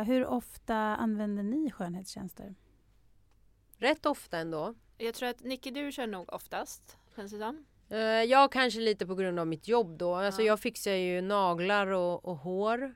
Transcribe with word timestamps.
Eh, 0.00 0.04
Hur 0.04 0.26
ofta 0.26 0.76
använder 0.76 1.42
ni 1.42 1.70
skönhetstjänster? 1.70 2.54
Rätt 3.78 4.06
ofta 4.06 4.38
ändå. 4.38 4.74
Jag 4.98 5.14
tror 5.14 5.28
att 5.28 5.42
Nicky, 5.44 5.70
du 5.70 5.92
kör 5.92 6.06
nog 6.06 6.32
oftast, 6.32 6.96
känns 7.16 7.32
det 7.32 7.38
som. 7.38 7.64
Eh, 7.90 7.98
Jag 8.00 8.52
kanske 8.52 8.80
lite 8.80 9.06
på 9.06 9.14
grund 9.14 9.38
av 9.38 9.46
mitt 9.46 9.68
jobb 9.68 9.98
då. 9.98 10.14
Alltså 10.14 10.40
Ja. 10.42 10.46
jag 10.46 10.60
fixar 10.60 10.92
ju 10.92 11.20
naglar 11.20 11.86
och, 11.86 12.24
och 12.24 12.36
hår 12.36 12.94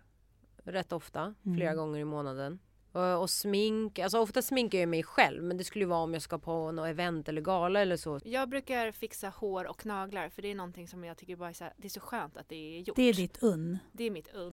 rätt 0.65 0.93
ofta, 0.93 1.35
flera 1.57 1.71
Mm. 1.71 1.77
gånger 1.77 2.01
i 2.01 2.05
månaden. 2.05 2.59
Och, 2.93 3.21
och 3.21 3.31
smink, 3.31 3.99
alltså 3.99 4.19
ofta 4.19 4.43
sminkar 4.43 4.79
jag 4.79 4.89
mig 4.89 5.03
själv 5.03 5.43
men 5.43 5.57
det 5.57 5.65
skulle 5.65 5.83
ju 5.85 5.89
vara 5.89 6.01
om 6.03 6.13
jag 6.13 6.23
ska 6.23 6.39
på 6.39 6.73
något 6.73 6.89
event 6.89 7.29
eller 7.29 7.41
gala 7.41 7.81
eller 7.81 7.97
så. 7.97 8.21
Jag 8.25 8.49
brukar 8.49 8.93
fixa 8.93 9.29
hår 9.29 9.65
och 9.67 9.87
naglar 9.87 10.29
för 10.29 10.43
det 10.43 10.51
är 10.51 10.55
någonting 10.55 10.89
som 10.89 11.05
jag 11.05 11.17
tycker 11.17 11.37
bara 11.37 11.49
är 11.49 11.53
så, 11.53 11.65
här, 11.65 11.73
det 11.77 11.87
är 11.87 11.91
så 11.91 12.01
skönt 12.01 12.37
att 12.37 12.49
det 12.49 12.57
är 12.77 12.81
gjort. 12.81 12.97
Det 12.97 13.03
är 13.03 13.15
ditt 13.15 13.43
unn. 13.43 13.79
Det 13.93 14.05
är 14.05 14.11
mitt 14.11 14.35
udd. 14.35 14.53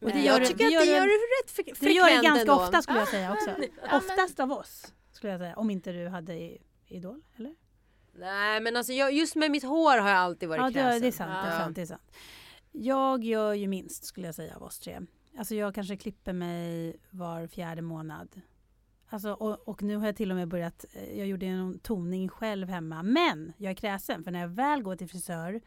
Och 0.00 0.10
det 0.12 0.20
gör 0.20 0.38
jag 0.38 0.46
tycker 0.48 0.70
det 0.70 0.76
att 0.76 0.82
det 0.84 0.90
gör 0.90 1.00
du- 1.06 1.12
rätt 1.12 1.50
fre- 1.76 1.80
Du 1.84 1.92
gör 1.92 2.04
det 2.04 2.10
frekvent 2.10 2.24
ganska 2.24 2.40
ändå. 2.40 2.52
ofta 2.62 2.82
skulle 2.82 2.98
jag 2.98 3.08
säga 3.08 3.32
också. 3.32 3.50
men- 3.58 3.96
Oftast 3.96 4.40
av 4.40 4.52
oss 4.52 4.94
skulle 5.12 5.32
jag 5.32 5.40
säga. 5.40 5.56
Om 5.56 5.70
inte 5.70 5.92
du 5.92 6.08
hade 6.08 6.58
Idol, 6.86 7.22
eller? 7.36 7.54
Nej 8.14 8.60
men 8.60 8.76
alltså 8.76 8.92
jag, 8.92 9.12
just 9.12 9.36
med 9.36 9.50
mitt 9.50 9.64
hår 9.64 9.98
har 9.98 10.08
jag 10.08 10.18
alltid 10.18 10.48
varit 10.48 10.60
Ja, 10.60 10.66
det, 10.66 10.72
kräsen. 10.72 11.00
det 11.02 11.06
är 11.08 11.12
sant. 11.12 11.30
Det 11.30 11.48
är 11.48 11.52
Ja. 11.52 11.58
sant, 11.58 11.74
det 11.76 11.82
är 11.82 11.86
sant. 11.86 12.12
Jag 12.72 13.24
gör 13.24 13.52
ju 13.52 13.66
minst 13.68 14.04
skulle 14.04 14.26
jag 14.26 14.34
säga 14.34 14.56
av 14.56 14.62
oss 14.62 14.78
tre. 14.80 15.00
Alltså 15.38 15.54
jag 15.54 15.74
kanske 15.74 15.96
klipper 15.96 16.32
mig 16.32 16.96
var 17.10 17.46
fjärde 17.46 17.82
månad. 17.82 18.40
Alltså, 19.08 19.32
och, 19.32 19.68
och 19.68 19.82
nu 19.82 19.96
har 19.96 20.06
jag 20.06 20.16
till 20.16 20.30
och 20.30 20.36
med 20.36 20.48
börjat, 20.48 20.84
eh, 20.92 21.18
jag 21.18 21.26
gjorde 21.26 21.46
en 21.46 21.78
toning 21.78 22.28
själv 22.28 22.68
hemma. 22.68 23.02
Men 23.02 23.52
jag 23.56 23.70
är 23.70 23.74
kräsen 23.74 24.24
för 24.24 24.30
när 24.30 24.40
jag 24.40 24.48
väl 24.48 24.82
går 24.82 24.96
till 24.96 25.08
frisör 25.08 25.60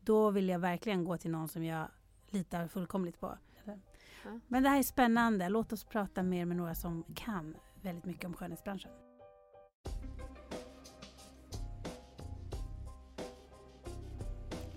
då 0.00 0.30
vill 0.30 0.48
jag 0.48 0.58
verkligen 0.58 1.04
gå 1.04 1.16
till 1.18 1.30
någon 1.30 1.48
som 1.48 1.64
jag 1.64 1.88
litar 2.30 2.68
fullkomligt 2.68 3.20
på. 3.20 3.38
Ja. 3.64 3.72
Men 4.48 4.62
det 4.62 4.68
här 4.68 4.78
är 4.78 4.82
spännande. 4.82 5.48
Låt 5.48 5.72
oss 5.72 5.84
prata 5.84 6.22
mer 6.22 6.44
med 6.44 6.56
några 6.56 6.74
som 6.74 7.04
kan 7.14 7.56
väldigt 7.82 8.04
mycket 8.04 8.24
om 8.24 8.34
skönhetsbranschen. 8.34 8.90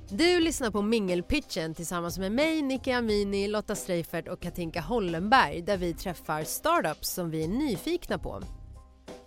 Du 0.09 0.39
lyssnar 0.39 0.71
på 0.71 0.81
Mingelpitchen 0.81 1.73
tillsammans 1.73 2.19
med 2.19 2.31
mig, 2.31 2.61
Nicky 2.61 2.91
Amini, 2.91 3.47
Lotta 3.47 3.75
Streifert 3.75 4.27
och 4.27 4.39
Katinka 4.39 4.81
Hollenberg 4.81 5.61
där 5.61 5.77
vi 5.77 5.93
träffar 5.93 6.43
startups 6.43 7.09
som 7.09 7.29
vi 7.29 7.43
är 7.43 7.47
nyfikna 7.47 8.17
på. 8.17 8.41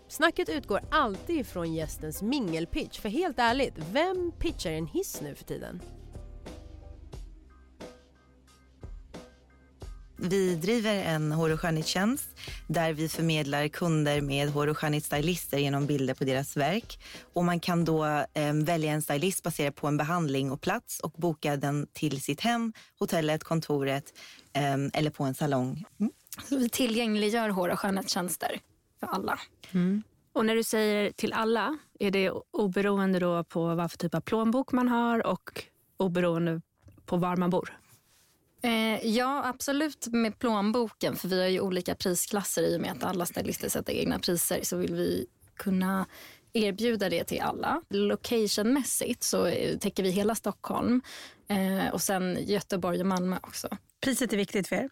Snacket 0.09 0.49
utgår 0.49 0.81
alltid 0.91 1.37
ifrån 1.41 1.75
gästens 1.75 2.23
mingelpitch, 2.23 3.01
för 3.01 3.09
helt 3.09 3.39
ärligt, 3.39 3.75
vem 3.93 4.33
pitchar 4.39 4.71
en 4.71 4.87
hiss 4.87 5.21
nu 5.21 5.35
för 5.35 5.45
tiden? 5.45 5.81
Vi 10.29 10.55
driver 10.55 10.95
en 10.95 11.33
hår 11.33 11.51
och 11.51 11.61
skönhetstjänst 11.61 12.29
där 12.67 12.93
vi 12.93 13.09
förmedlar 13.09 13.69
kunder 13.69 14.21
med 14.21 14.49
hår 14.49 14.67
och 14.67 14.79
skönhetsstylister 14.79 15.59
genom 15.59 15.87
bilder 15.87 16.15
på 16.15 16.25
deras 16.25 16.57
verk. 16.57 16.99
Och 17.33 17.45
man 17.45 17.61
kan 17.61 17.85
då 17.85 18.05
eh, 18.05 18.53
välja 18.55 18.93
en 18.93 19.03
stylist 19.03 19.43
baserat 19.43 19.75
på 19.75 19.87
en 19.87 19.97
behandling 19.97 20.53
och 20.53 20.61
plats 20.61 21.01
och 21.01 21.11
boka 21.17 21.57
den 21.57 21.87
till 21.93 22.21
sitt 22.21 22.41
hem, 22.41 22.73
hotellet, 22.99 23.45
kontoret 23.45 24.05
eh, 24.53 25.01
eller 25.01 25.11
på 25.11 25.25
en 25.25 25.35
salong. 25.35 25.85
Mm. 26.01 26.13
Vi 26.51 26.69
tillgängliggör 26.69 27.49
hår 27.49 27.69
och 27.69 27.81
skönhetstjänster 27.81 28.61
för 29.01 29.07
alla. 29.07 29.39
Och 30.33 30.47
när 30.47 30.55
du 30.55 30.65
säger 30.65 31.11
till 31.11 31.33
alla, 31.33 31.79
är 31.99 32.11
det 32.11 32.31
oberoende 32.51 33.19
då 33.19 33.45
på 33.45 33.75
vad 33.75 33.91
för 33.91 33.99
typ 33.99 34.15
av 34.15 34.21
plånbok 34.21 34.73
man 34.73 34.89
har 34.89 35.27
och 35.27 35.65
oberoende 35.97 36.61
på 37.05 37.17
var 37.17 37.37
man 37.37 37.51
bor? 37.51 37.79
Eh, 38.63 39.07
ja, 39.07 39.43
absolut 39.45 40.07
med 40.07 40.39
plånboken. 40.39 41.17
För 41.17 41.29
vi 41.29 41.41
har 41.41 41.49
ju 41.49 41.61
olika 41.61 41.95
prisklasser 41.95 42.63
i 42.63 42.77
och 42.77 42.81
med 42.81 42.93
att 42.93 43.05
alla 43.05 43.27
stylister 43.27 43.69
sätter 43.69 43.93
egna 43.93 44.19
priser. 44.19 44.61
Så 44.63 44.77
vill 44.77 44.95
vi 44.95 45.27
kunna 45.57 46.07
erbjuda 46.53 47.09
det 47.09 47.25
till 47.25 47.41
alla. 47.41 47.83
Locationmässigt 47.89 49.23
så 49.23 49.47
eh, 49.47 49.79
täcker 49.79 50.03
vi 50.03 50.11
hela 50.11 50.35
Stockholm 50.35 51.03
eh, 51.49 51.93
och 51.93 52.03
sen 52.03 52.39
Göteborg 52.41 53.01
och 53.01 53.07
Malmö 53.07 53.37
också. 53.43 53.69
Priset 54.01 54.33
är 54.33 54.37
viktigt 54.37 54.69
för 54.69 54.77
er. 54.77 54.91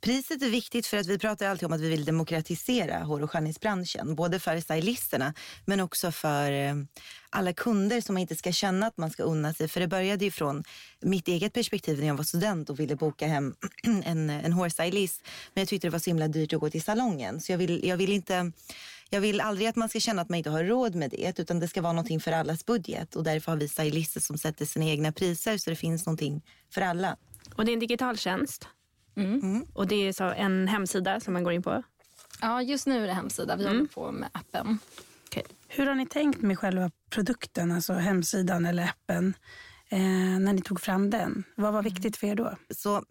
Priset 0.00 0.42
är 0.42 0.50
viktigt 0.50 0.86
för 0.86 0.96
att 0.96 1.06
vi 1.06 1.18
pratar 1.18 1.46
alltid 1.46 1.66
om 1.66 1.72
att 1.72 1.80
vi 1.80 1.88
vill 1.88 2.04
demokratisera 2.04 2.98
hår 2.98 3.22
och 3.22 3.30
skönhetsbranschen. 3.30 4.14
Både 4.14 4.40
för 4.40 4.60
stylisterna 4.60 5.34
men 5.64 5.80
också 5.80 6.12
för 6.12 6.52
eh, 6.52 6.74
alla 7.30 7.52
kunder 7.52 8.00
som 8.00 8.18
inte 8.18 8.36
ska 8.36 8.52
känna 8.52 8.86
att 8.86 8.96
man 8.96 9.10
ska 9.10 9.22
unna 9.22 9.54
sig. 9.54 9.68
För 9.68 9.80
det 9.80 9.88
började 9.88 10.24
ju 10.24 10.30
från 10.30 10.64
mitt 11.00 11.28
eget 11.28 11.52
perspektiv 11.52 12.00
när 12.00 12.06
jag 12.06 12.14
var 12.14 12.24
student 12.24 12.70
och 12.70 12.80
ville 12.80 12.96
boka 12.96 13.26
hem 13.26 13.54
en, 14.04 14.30
en 14.30 14.52
hårstylist. 14.52 15.22
Men 15.54 15.60
jag 15.60 15.68
tyckte 15.68 15.86
det 15.86 15.92
var 15.92 15.98
så 15.98 16.10
himla 16.10 16.28
dyrt 16.28 16.52
att 16.52 16.60
gå 16.60 16.70
till 16.70 16.82
salongen. 16.82 17.40
Så 17.40 17.52
jag 17.52 17.58
vill, 17.58 17.88
jag 17.88 17.96
vill 17.96 18.12
inte... 18.12 18.52
Jag 19.10 19.20
vill 19.20 19.40
aldrig 19.40 19.68
att 19.68 19.76
man 19.76 19.88
ska 19.88 20.00
känna 20.00 20.22
att 20.22 20.28
man 20.28 20.38
inte 20.38 20.50
har 20.50 20.64
råd 20.64 20.94
med 20.94 21.10
det 21.10 21.40
utan 21.40 21.60
det 21.60 21.68
ska 21.68 21.82
vara 21.82 21.92
någonting 21.92 22.20
för 22.20 22.32
allas 22.32 22.66
budget 22.66 23.16
och 23.16 23.24
därför 23.24 23.52
har 23.52 23.58
vi 23.58 23.68
stylister 23.68 24.20
som 24.20 24.38
sätter 24.38 24.64
sina 24.64 24.84
egna 24.84 25.12
priser 25.12 25.58
så 25.58 25.70
det 25.70 25.76
finns 25.76 26.06
någonting 26.06 26.42
för 26.74 26.80
alla. 26.80 27.16
Och 27.56 27.64
det 27.64 27.70
är 27.70 27.74
en 27.74 27.80
digital 27.80 28.18
tjänst. 28.18 28.68
Mm. 29.18 29.66
Och 29.72 29.86
det 29.86 30.08
är 30.08 30.12
så 30.12 30.24
en 30.24 30.68
hemsida 30.68 31.20
som 31.20 31.32
man 31.32 31.44
går 31.44 31.52
in 31.52 31.62
på. 31.62 31.82
Ja, 32.40 32.62
just 32.62 32.86
nu 32.86 33.02
är 33.02 33.06
det 33.06 33.12
hemsida. 33.12 33.56
Vi 33.56 33.66
håller 33.66 33.86
på 33.86 34.12
med 34.12 34.28
appen. 34.32 34.78
Hur 35.68 35.86
har 35.86 35.94
ni 35.94 36.06
tänkt 36.06 36.42
med 36.42 36.58
själva 36.58 36.90
produkten, 37.10 37.72
alltså 37.72 37.92
hemsidan 37.92 38.66
eller 38.66 38.82
appen, 38.82 39.34
eh, 39.90 39.98
när 40.38 40.52
ni 40.52 40.62
tog 40.62 40.80
fram 40.80 41.10
den? 41.10 41.44
Vad 41.56 41.72
var 41.72 41.82
viktigt 41.82 42.16
för 42.16 42.26
er 42.26 42.34
då? 42.34 42.56
Så 42.70 43.02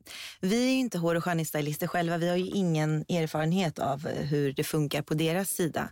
vi 0.41 0.63
är 0.67 0.71
ju 0.71 0.79
inte 0.79 0.97
hår 0.97 1.15
och 1.15 1.23
skönhetsstylister 1.23 1.87
själva. 1.87 2.17
Vi 2.17 2.29
har 2.29 2.35
ju 2.35 2.45
ingen 2.45 3.01
erfarenhet 3.09 3.79
av 3.79 4.07
eh, 4.07 4.25
hur 4.25 4.53
det 4.53 4.63
funkar 4.63 5.01
på 5.01 5.13
deras 5.13 5.49
sida. 5.49 5.89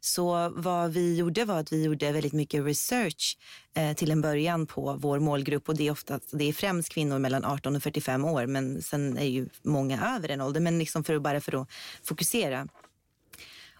Så 0.00 0.52
vad 0.56 0.92
vi 0.92 1.16
gjorde 1.16 1.44
var 1.44 1.58
att 1.60 1.72
vi 1.72 1.84
gjorde 1.84 2.12
väldigt 2.12 2.32
mycket 2.32 2.64
research 2.64 3.38
eh, 3.74 3.92
till 3.96 4.10
en 4.10 4.20
början 4.20 4.66
på 4.66 4.96
vår 5.00 5.18
målgrupp. 5.18 5.68
Och 5.68 5.76
det 5.76 5.86
är, 5.86 5.90
ofta, 5.90 6.20
det 6.32 6.44
är 6.44 6.52
främst 6.52 6.88
kvinnor 6.88 7.18
mellan 7.18 7.44
18 7.44 7.76
och 7.76 7.82
45 7.82 8.24
år. 8.24 8.46
Men 8.46 8.82
sen 8.82 9.18
är 9.18 9.24
ju 9.26 9.48
många 9.62 10.16
över 10.16 10.28
den 10.28 10.40
åldern. 10.40 10.64
Men 10.64 10.78
liksom 10.78 11.04
för, 11.04 11.14
att- 11.14 11.22
bara 11.22 11.40
för 11.40 11.62
att 11.62 11.68
fokusera. 12.04 12.68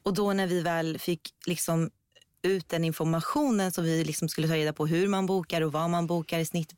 Och 0.02 0.14
då 0.14 0.32
när 0.32 0.46
vi 0.46 0.60
väl 0.62 0.98
fick 0.98 1.20
liksom 1.46 1.90
ut 2.42 2.68
den 2.68 2.84
informationen 2.84 3.72
som 3.72 3.84
vi 3.84 4.04
liksom 4.04 4.28
skulle 4.28 4.48
ta 4.48 4.54
reda 4.54 4.72
på 4.72 4.86
hur 4.86 5.08
man 5.08 5.26
bokar 5.26 5.60
och 5.60 5.72
vad 5.72 5.90
man 5.90 6.06
bokar 6.06 6.38
i 6.38 6.44
snitt 6.44 6.77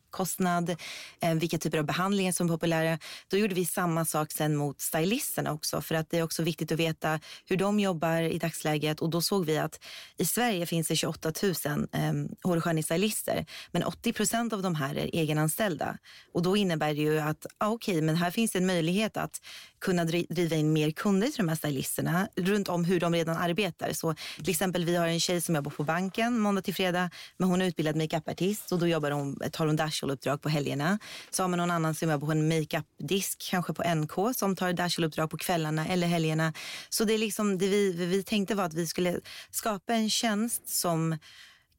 eh, 1.20 1.34
vilka 1.34 1.58
typer 1.58 1.78
av 1.78 1.84
behandlingar 1.84 2.32
som 2.32 2.46
är 2.46 2.50
populära. 2.50 2.98
Då 3.28 3.36
gjorde 3.36 3.54
vi 3.54 3.64
samma 3.64 4.04
sak 4.04 4.32
sen 4.32 4.56
mot 4.56 4.80
stylisterna 4.80 5.52
också 5.52 5.80
för 5.80 5.94
att 5.94 6.10
det 6.10 6.18
är 6.18 6.22
också 6.22 6.42
viktigt 6.42 6.72
att 6.72 6.78
veta 6.78 7.20
hur 7.46 7.56
de 7.56 7.80
jobbar 7.80 8.22
i 8.22 8.38
dagsläget 8.38 9.00
och 9.00 9.10
då 9.10 9.22
såg 9.22 9.46
vi 9.46 9.58
att 9.58 9.80
i 10.16 10.24
Sverige 10.24 10.66
finns 10.66 10.88
det 10.88 10.96
28 10.96 11.32
000 11.42 11.54
eh, 11.92 12.12
hår 12.42 12.56
och 12.56 12.64
skönhetsstylister 12.64 13.46
men 13.72 13.84
80 13.84 14.12
procent 14.12 14.52
av 14.52 14.62
de 14.62 14.74
här 14.74 14.98
är 14.98 15.10
egenanställda 15.12 15.98
och 16.32 16.42
då 16.42 16.56
innebär 16.56 16.94
det 16.94 17.00
ju 17.00 17.18
att 17.18 17.46
ah, 17.58 17.68
okej, 17.68 17.94
okay, 17.94 18.02
men 18.02 18.16
här 18.16 18.30
finns 18.30 18.52
det 18.52 18.58
en 18.58 18.66
möjlighet 18.66 19.16
att 19.16 19.40
kunna 19.80 20.04
driva 20.04 20.56
in 20.56 20.72
mer 20.72 20.90
kunder 20.90 21.26
till 21.26 21.36
de 21.36 21.48
här 21.48 21.56
stylisterna 21.56 22.28
runt 22.36 22.68
om 22.68 22.84
hur 22.84 23.00
de 23.00 23.14
redan 23.14 23.36
arbetar. 23.36 23.92
Så 23.92 24.14
till 24.36 24.50
exempel 24.50 24.84
vi 24.84 24.96
har 24.96 25.06
en 25.06 25.20
tjej 25.20 25.40
som 25.40 25.54
jobbar 25.54 25.70
på 25.70 25.84
banken 25.84 26.38
måndag 26.38 26.62
till 26.62 26.74
fredag, 26.74 27.10
men 27.36 27.48
hon 27.48 27.62
är 27.62 27.66
utbildad 27.66 27.96
makeupartist 27.96 28.72
och 28.72 28.78
då 28.78 28.86
jobbar 28.86 29.10
hon, 29.10 29.38
tar 29.52 29.66
hon 29.66 29.76
Dashel-uppdrag 30.00 30.42
på 30.42 30.48
helgerna. 30.48 30.98
Så 31.30 31.42
har 31.42 31.48
man 31.48 31.58
någon 31.58 31.70
annan 31.70 31.94
som 31.94 32.10
jobbar 32.10 32.26
på 32.26 32.32
en 32.32 32.48
makeup-disk, 32.48 33.48
kanske 33.50 33.74
på 33.74 33.82
NK, 33.94 34.36
som 34.36 34.56
tar 34.56 34.72
Dashel-uppdrag 34.72 35.30
på 35.30 35.36
kvällarna 35.36 35.86
eller 35.86 36.06
helgerna. 36.06 36.52
Så 36.88 37.04
det 37.04 37.14
är 37.14 37.18
liksom 37.18 37.58
det 37.58 37.68
vi, 37.68 37.92
vi 37.92 38.22
tänkte 38.22 38.54
var 38.54 38.64
att 38.64 38.74
vi 38.74 38.86
skulle 38.86 39.20
skapa 39.50 39.94
en 39.94 40.10
tjänst 40.10 40.68
som 40.68 41.18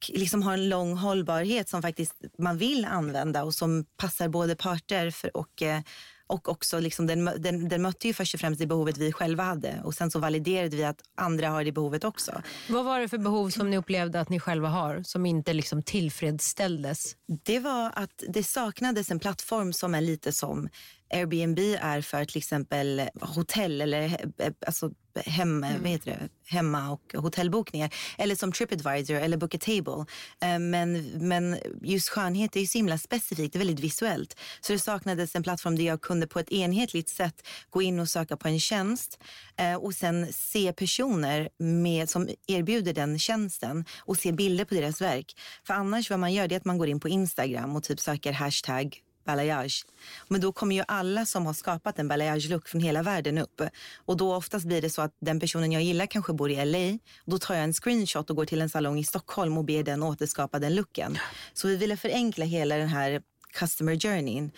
liksom 0.08 0.42
har 0.42 0.52
en 0.52 0.68
lång 0.68 0.96
hållbarhet 0.96 1.68
som 1.68 1.82
faktiskt 1.82 2.14
man 2.38 2.58
vill 2.58 2.84
använda 2.84 3.44
och 3.44 3.54
som 3.54 3.84
passar 3.96 4.28
både 4.28 4.56
parter 4.56 5.10
för, 5.10 5.36
och 5.36 5.62
eh, 5.62 5.80
och 6.26 6.48
också 6.48 6.80
liksom 6.80 7.06
den, 7.06 7.24
den, 7.24 7.68
den 7.68 7.82
mötte 7.82 8.06
ju 8.06 8.14
först 8.14 8.34
och 8.34 8.40
främst 8.40 8.60
det 8.60 8.66
behovet 8.66 8.98
vi 8.98 9.12
själva 9.12 9.42
hade 9.42 9.80
och 9.84 9.94
sen 9.94 10.10
så 10.10 10.18
validerade 10.18 10.76
vi 10.76 10.84
att 10.84 11.00
andra 11.16 11.48
har 11.48 11.64
det 11.64 11.72
behovet 11.72 12.04
också. 12.04 12.42
Vad 12.68 12.84
var 12.84 13.00
det 13.00 13.08
för 13.08 13.18
behov 13.18 13.50
som 13.50 13.70
ni 13.70 13.76
upplevde 13.76 14.20
att 14.20 14.28
ni 14.28 14.40
själva 14.40 14.68
har 14.68 15.02
som 15.02 15.26
inte 15.26 15.52
liksom 15.52 15.82
tillfredsställdes? 15.82 17.16
Det 17.42 17.58
var 17.58 17.92
att 17.94 18.22
det 18.28 18.42
saknades 18.42 19.10
en 19.10 19.18
plattform 19.18 19.72
som 19.72 19.94
är 19.94 20.00
lite 20.00 20.32
som 20.32 20.68
Airbnb 21.12 21.58
är 21.80 22.00
för 22.00 22.24
till 22.24 22.38
exempel 22.38 23.02
hotell 23.20 23.80
eller 23.80 24.02
eh, 24.38 24.52
alltså 24.66 24.90
hem, 25.16 25.64
mm. 25.64 25.82
vad 25.82 25.90
heter 25.90 26.10
det? 26.10 26.28
hemma 26.52 26.90
och 26.90 27.14
hotellbokningar. 27.14 27.94
Eller 28.18 28.34
som 28.34 28.52
Tripadvisor 28.52 29.14
eller 29.14 29.36
Book 29.36 29.54
a 29.54 29.58
Table. 29.60 30.06
Eh, 30.40 30.58
men, 30.58 30.92
men 31.28 31.58
just 31.82 32.08
skönhet 32.08 32.56
är 32.56 32.60
ju 32.60 32.66
så 32.66 32.78
himla 32.78 32.98
specifikt, 32.98 33.52
det 33.52 33.56
är 33.56 33.58
väldigt 33.58 33.80
visuellt. 33.80 34.36
Så 34.60 34.72
det 34.72 34.78
saknades 34.78 35.34
en 35.34 35.42
plattform 35.42 35.76
där 35.76 35.84
jag 35.84 36.00
kunde 36.00 36.26
på 36.26 36.38
ett 36.38 36.52
enhetligt 36.52 37.08
sätt 37.08 37.46
gå 37.70 37.82
in 37.82 38.00
och 38.00 38.08
söka 38.08 38.36
på 38.36 38.48
en 38.48 38.60
tjänst 38.60 39.18
eh, 39.56 39.74
och 39.74 39.94
sen 39.94 40.32
se 40.32 40.72
personer 40.72 41.48
med, 41.58 42.10
som 42.10 42.28
erbjuder 42.46 42.92
den 42.92 43.18
tjänsten 43.18 43.84
och 43.98 44.16
se 44.16 44.32
bilder 44.32 44.64
på 44.64 44.74
deras 44.74 45.00
verk. 45.00 45.36
För 45.66 45.74
annars 45.74 46.10
vad 46.10 46.18
man 46.18 46.32
gör 46.32 46.52
är 46.52 46.56
att 46.56 46.64
man 46.64 46.78
går 46.78 46.88
in 46.88 47.00
på 47.00 47.08
Instagram 47.08 47.76
och 47.76 47.82
typ 47.82 48.00
söker 48.00 48.32
hashtag 48.32 49.02
balayage. 49.24 49.84
Men 50.28 50.40
då 50.40 50.52
kommer 50.52 50.76
ju 50.76 50.84
alla 50.88 51.26
som 51.26 51.46
har 51.46 51.52
skapat 51.52 51.98
en 51.98 52.08
balayage-look 52.08 52.68
från 52.68 52.80
hela 52.80 53.02
världen 53.02 53.38
upp. 53.38 53.62
Och 53.96 54.16
då 54.16 54.34
oftast 54.34 54.66
blir 54.66 54.82
det 54.82 54.90
så 54.90 55.02
att 55.02 55.16
den 55.20 55.40
personen 55.40 55.72
jag 55.72 55.82
gillar 55.82 56.06
kanske 56.06 56.32
bor 56.32 56.50
i 56.50 56.64
LA. 56.64 56.98
Då 57.24 57.38
tar 57.38 57.54
jag 57.54 57.64
en 57.64 57.72
screenshot 57.72 58.30
och 58.30 58.36
går 58.36 58.44
till 58.44 58.62
en 58.62 58.68
salong 58.68 58.98
i 58.98 59.04
Stockholm 59.04 59.58
och 59.58 59.64
ber 59.64 59.82
den 59.82 60.02
återskapa 60.02 60.58
den 60.58 60.74
looken. 60.74 61.18
Så 61.54 61.68
vi 61.68 61.76
ville 61.76 61.96
förenkla 61.96 62.44
hela 62.44 62.76
den 62.76 62.88
här 62.88 63.22
customer 63.52 63.96
journeyn 63.96 64.50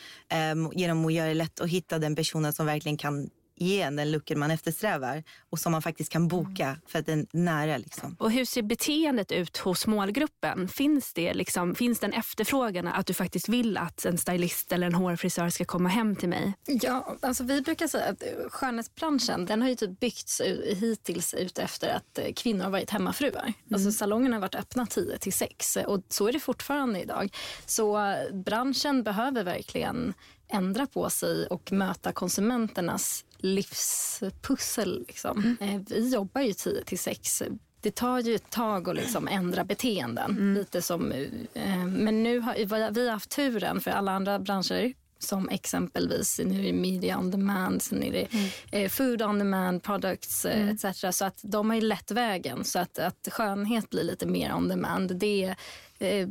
um, 0.53 0.73
genom 0.75 1.07
att 1.07 1.13
göra 1.13 1.29
det 1.29 1.35
lätt 1.35 1.61
att 1.61 1.69
hitta 1.69 1.99
den 1.99 2.17
personen 2.17 2.53
som 2.53 2.67
verkligen 2.67 2.97
kan 2.97 3.31
ge 3.57 3.81
en 3.81 3.97
den 3.97 4.11
looken 4.11 4.39
man 4.39 4.51
eftersträvar 4.51 5.23
och 5.51 5.59
som 5.59 5.73
man 5.73 5.83
faktiskt 5.83 6.13
kan 6.13 6.29
boka 6.29 6.77
för 6.87 6.99
att 6.99 7.07
den 7.07 7.21
är 7.21 7.27
nära. 7.33 7.77
Liksom. 7.77 8.17
Och 8.19 8.31
hur 8.31 8.45
ser 8.45 8.63
beteendet 8.63 9.33
ut 9.33 9.57
hos 9.57 9.87
målgruppen? 9.87 10.69
Finns 10.69 11.13
det, 11.13 11.35
liksom, 11.35 11.75
finns 11.75 12.01
det 12.01 12.07
en 12.07 12.13
efterfrågan 12.13 12.89
att 12.89 13.07
du 13.07 13.15
faktiskt 13.15 13.49
vill 13.49 13.77
att 13.77 14.05
en 14.05 14.19
stylist 14.19 14.73
eller 14.73 14.87
en 14.87 14.95
hårfrisör 14.95 15.49
ska 15.49 15.65
komma 15.65 15.89
hem 15.89 16.17
till 16.17 16.29
mig? 16.29 16.53
Ja, 16.67 17.17
alltså 17.23 17.45
vi 17.45 17.61
brukar 17.61 17.87
säga 17.87 18.05
att 18.05 18.23
skönhetsbranschen 18.53 19.47
den 19.47 19.63
har 19.63 19.69
ju 19.69 19.75
typ 19.75 20.01
byggts 20.01 20.41
hittills 20.67 21.35
ut 21.35 21.59
efter 21.59 21.89
att 21.89 22.19
eh, 22.19 22.33
kvinnor 22.37 22.65
har 22.65 22.71
varit 22.71 22.91
hemmafruar. 22.91 23.43
Mm. 23.43 23.55
Alltså 23.73 23.93
salongerna 23.93 24.37
har 24.37 24.41
varit 24.41 24.55
öppna 24.55 24.87
10 24.87 25.19
till 25.19 25.33
6 25.33 25.79
och 25.87 26.03
så 26.09 26.29
är 26.29 26.33
det 26.33 26.41
fortfarande 26.41 27.01
idag. 27.01 27.37
Så 27.67 28.15
branschen 28.33 29.03
behöver 29.03 29.45
verkligen 29.45 30.15
ändra 30.49 30.87
på 30.87 31.11
sig 31.11 31.47
och 31.47 31.73
möta 31.73 32.13
konsumenternas 32.13 33.25
livspussel. 33.39 35.05
Liksom. 35.09 35.57
Mm. 35.61 35.77
Eh, 35.77 35.83
vi 35.89 36.09
jobbar 36.09 36.41
ju 36.41 36.53
10 36.53 36.85
till 36.85 36.99
6 36.99 37.43
det 37.85 37.95
tar 37.95 38.21
ju 38.21 38.35
ett 38.35 38.51
tag 38.51 38.89
att 38.89 38.97
liksom 38.97 39.29
ändra 39.29 39.65
beteenden. 39.65 40.31
Mm. 40.31 40.55
Lite 40.55 40.83
som, 40.83 41.13
eh, 41.13 41.85
men 41.87 42.23
nu 42.23 42.41
har 42.41 42.91
vi 42.91 43.07
har 43.07 43.13
haft 43.13 43.31
turen 43.31 43.81
för 43.81 43.91
alla 43.91 44.13
andra 44.13 44.39
branscher 44.39 44.93
som 45.19 45.49
exempelvis 45.49 46.41
nu 46.45 46.61
är 46.61 46.63
det 46.63 46.73
media 46.73 47.19
on 47.19 47.31
demand, 47.31 47.83
sen 47.83 48.03
är 48.03 48.13
det 48.13 48.27
mm. 48.33 48.49
eh, 48.73 48.89
food 48.89 49.23
on 49.23 49.39
demand, 49.39 49.83
products 49.83 50.45
eh, 50.45 50.61
mm. 50.61 50.75
etc. 50.75 51.17
Så 51.17 51.25
att 51.25 51.39
de 51.43 51.71
har 51.71 51.77
ju 51.77 51.83
lätt 51.83 52.11
vägen. 52.11 52.65
Så 52.65 52.79
att, 52.79 52.99
att 52.99 53.29
skönhet 53.31 53.91
blir 53.91 54.03
lite 54.03 54.27
mer 54.27 54.55
on 54.55 54.69
demand. 54.69 55.17
Det, 55.17 55.55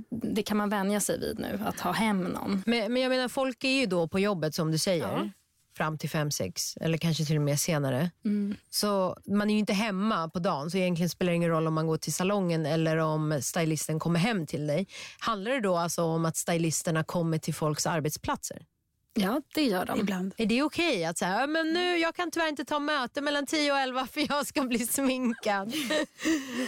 det 0.10 0.44
kan 0.44 0.58
man 0.58 0.70
vänja 0.70 1.00
sig 1.00 1.20
vid 1.20 1.40
nu, 1.40 1.60
att 1.66 1.80
ha 1.80 1.92
hem 1.92 2.24
någon. 2.24 2.64
Men, 2.66 2.94
men 2.94 3.02
jag 3.02 3.10
menar, 3.10 3.28
folk 3.28 3.64
är 3.64 3.80
ju 3.80 3.86
då 3.86 4.08
på 4.08 4.20
jobbet 4.20 4.56
som 4.56 4.72
du 4.72 4.78
säger. 4.78 5.04
Ja 5.04 5.30
fram 5.78 5.98
till 5.98 6.10
fem 6.10 6.32
sex 6.32 6.78
eller 6.78 6.98
kanske 6.98 7.26
till 7.26 7.36
och 7.36 7.42
med 7.42 7.60
senare. 7.60 8.12
Mm. 8.26 8.56
Så 8.70 9.18
man 9.26 9.50
är 9.50 9.54
ju 9.54 9.60
inte 9.60 9.74
hemma 9.74 10.30
på 10.30 10.40
dagen 10.40 10.72
så 10.72 10.78
egentligen 10.78 11.10
spelar 11.10 11.32
det 11.32 11.36
ingen 11.36 11.50
roll 11.50 11.68
om 11.68 11.74
man 11.74 11.88
går 11.88 11.98
till 11.98 12.14
salongen 12.14 12.66
eller 12.66 12.98
om 12.98 13.40
stylisten 13.42 14.00
kommer 14.00 14.20
hem 14.20 14.46
till 14.46 14.68
dig. 14.68 14.88
Handlar 15.20 15.52
det 15.52 15.60
då 15.60 15.78
alltså 15.78 16.04
om 16.04 16.26
att 16.26 16.38
stylisterna 16.38 17.04
kommer 17.04 17.38
till 17.38 17.54
folks 17.54 17.86
arbetsplatser? 17.86 18.66
Ja, 19.16 19.42
det 19.54 19.64
gör 19.64 19.86
de. 19.86 20.00
Ibland. 20.00 20.34
Är 20.38 20.46
det 20.46 20.64
okej 20.64 20.92
okay 20.92 21.04
att 21.04 21.18
säga, 21.18 21.48
men 21.48 21.74
nu, 21.74 21.98
jag 21.98 22.16
kan 22.16 22.32
tyvärr 22.32 22.48
inte 22.48 22.66
ta 22.66 22.80
möte 22.80 23.22
mellan 23.22 23.46
10 23.46 23.72
och 23.72 23.78
11 23.78 24.08
för 24.12 24.26
jag 24.30 24.48
ska 24.48 24.62
bli 24.62 24.80
sminkad? 24.80 25.74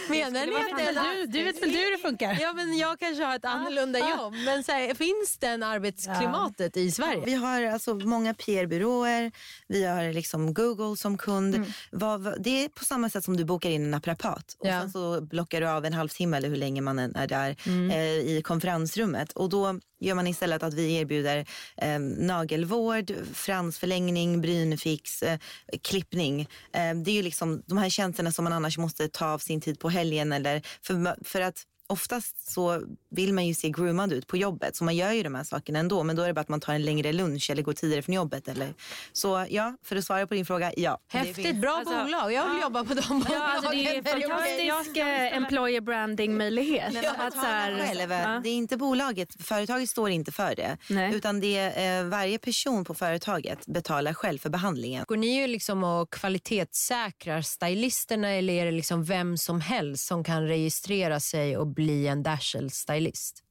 Menar 0.08 0.46
ni 0.46 0.54
att 0.54 0.94
det. 0.94 1.16
Du, 1.16 1.26
du 1.26 1.44
vet 1.44 1.62
väl 1.62 1.70
hur 1.70 1.92
det 1.92 1.98
funkar? 1.98 2.38
Ja, 2.40 2.52
men 2.52 2.78
jag 2.78 2.98
kanske 2.98 3.24
har 3.24 3.36
ett 3.36 3.44
annorlunda 3.44 3.98
ah. 3.98 4.10
jobb. 4.10 4.34
Men 4.44 4.64
så 4.64 4.72
här, 4.72 4.94
finns 4.94 5.38
den 5.38 5.62
arbetsklimatet 5.62 6.76
ja. 6.76 6.82
i 6.82 6.90
Sverige? 6.90 7.22
Vi 7.24 7.34
har 7.34 7.62
alltså 7.62 7.94
många 7.94 8.34
PR-byråer, 8.34 9.32
vi 9.68 9.84
har 9.84 10.12
liksom 10.12 10.54
Google 10.54 10.96
som 10.96 11.18
kund. 11.18 11.54
Mm. 11.54 11.68
Vad, 11.90 12.42
det 12.42 12.64
är 12.64 12.68
på 12.68 12.84
samma 12.84 13.10
sätt 13.10 13.24
som 13.24 13.36
du 13.36 13.44
bokar 13.44 13.70
in 13.70 13.84
en 13.84 13.90
naprapat 13.90 14.56
och 14.58 14.66
ja. 14.66 14.80
sen 14.80 14.90
så 14.90 15.20
blockar 15.20 15.60
du 15.60 15.68
av 15.68 15.84
en 15.84 15.92
halvtimme 15.92 16.36
eller 16.36 16.48
hur 16.48 16.56
länge 16.56 16.80
man 16.80 16.98
är 16.98 17.26
där 17.26 17.56
mm. 17.66 17.90
eh, 17.90 18.36
i 18.36 18.42
konferensrummet. 18.44 19.32
Och 19.32 19.48
då 19.48 19.80
gör 20.00 20.14
man 20.14 20.26
istället 20.26 20.62
att 20.62 20.74
vi 20.74 20.94
erbjuder 20.94 21.46
eh, 21.76 21.98
nagelvård, 21.98 23.12
fransförlängning, 23.34 24.40
brynfix, 24.40 25.22
eh, 25.22 25.38
klippning. 25.82 26.40
Eh, 26.72 26.94
det 27.04 27.10
är 27.10 27.14
ju 27.14 27.22
liksom 27.22 27.62
de 27.66 27.78
här 27.78 27.88
tjänsterna 27.88 28.32
som 28.32 28.44
man 28.44 28.52
annars 28.52 28.78
måste 28.78 29.08
ta 29.08 29.26
av 29.26 29.38
sin 29.38 29.60
tid 29.60 29.78
på 29.78 29.88
helgen 29.88 30.32
eller 30.32 30.62
för, 30.82 31.24
för 31.24 31.40
att 31.40 31.64
oftast 31.86 32.52
så 32.52 32.82
vill 33.10 33.32
man 33.32 33.46
ju 33.46 33.54
se 33.54 33.70
groomad 33.70 34.12
ut 34.12 34.26
på 34.26 34.36
jobbet 34.36 34.76
så 34.76 34.84
man 34.84 34.96
gör 34.96 35.12
ju 35.12 35.22
de 35.22 35.34
här 35.34 35.44
sakerna 35.44 35.78
ändå 35.78 36.02
men 36.02 36.16
då 36.16 36.22
är 36.22 36.26
det 36.26 36.34
bara 36.34 36.40
att 36.40 36.48
man 36.48 36.60
tar 36.60 36.74
en 36.74 36.84
längre 36.84 37.12
lunch 37.12 37.50
eller 37.50 37.62
går 37.62 37.72
tidigare 37.72 38.02
från 38.02 38.14
jobbet. 38.14 38.48
Eller. 38.48 38.74
Så 39.12 39.46
ja, 39.50 39.76
för 39.82 39.96
att 39.96 40.04
svara 40.04 40.26
på 40.26 40.34
din 40.34 40.46
fråga, 40.46 40.72
ja. 40.76 40.98
Häftigt, 41.08 41.60
bra 41.60 41.70
alltså, 41.70 42.04
bolag. 42.04 42.32
Jag 42.32 42.48
vill 42.48 42.56
ja. 42.56 42.62
jobba 42.62 42.84
på 42.84 42.94
de 42.94 43.08
bolagen. 43.08 43.32
Ja, 43.32 43.42
alltså 43.42 43.70
det 43.70 43.96
är 43.96 44.02
fantastisk 44.02 44.96
employer 45.32 45.80
branding 45.80 46.36
möjlighet. 46.36 46.96
Att 47.18 47.34
här, 47.34 47.78
själv, 47.78 48.10
ja. 48.10 48.40
Det 48.42 48.48
är 48.48 48.54
inte 48.54 48.76
bolaget, 48.76 49.28
företaget 49.44 49.90
står 49.90 50.10
inte 50.10 50.32
för 50.32 50.54
det. 50.54 50.78
Nej. 50.90 51.14
Utan 51.14 51.40
det 51.40 51.56
är 51.56 52.00
eh, 52.02 52.08
varje 52.08 52.38
person 52.38 52.84
på 52.84 52.94
företaget 52.94 53.66
betalar 53.66 54.14
själv 54.14 54.38
för 54.38 54.50
behandlingen. 54.50 55.04
Går 55.08 55.16
ni 55.16 55.40
ju 55.40 55.46
liksom 55.46 55.84
och 55.84 56.12
kvalitetssäkrar 56.12 57.42
stylisterna 57.42 58.28
eller 58.28 58.52
är 58.52 58.64
det 58.64 58.70
liksom 58.72 59.04
vem 59.04 59.38
som 59.38 59.60
helst 59.60 60.06
som 60.06 60.24
kan 60.24 60.48
registrera 60.48 61.20
sig 61.20 61.56
och 61.56 61.66
bli 61.76 62.06
en 62.06 62.22
Dashel-stylist? 62.22 63.42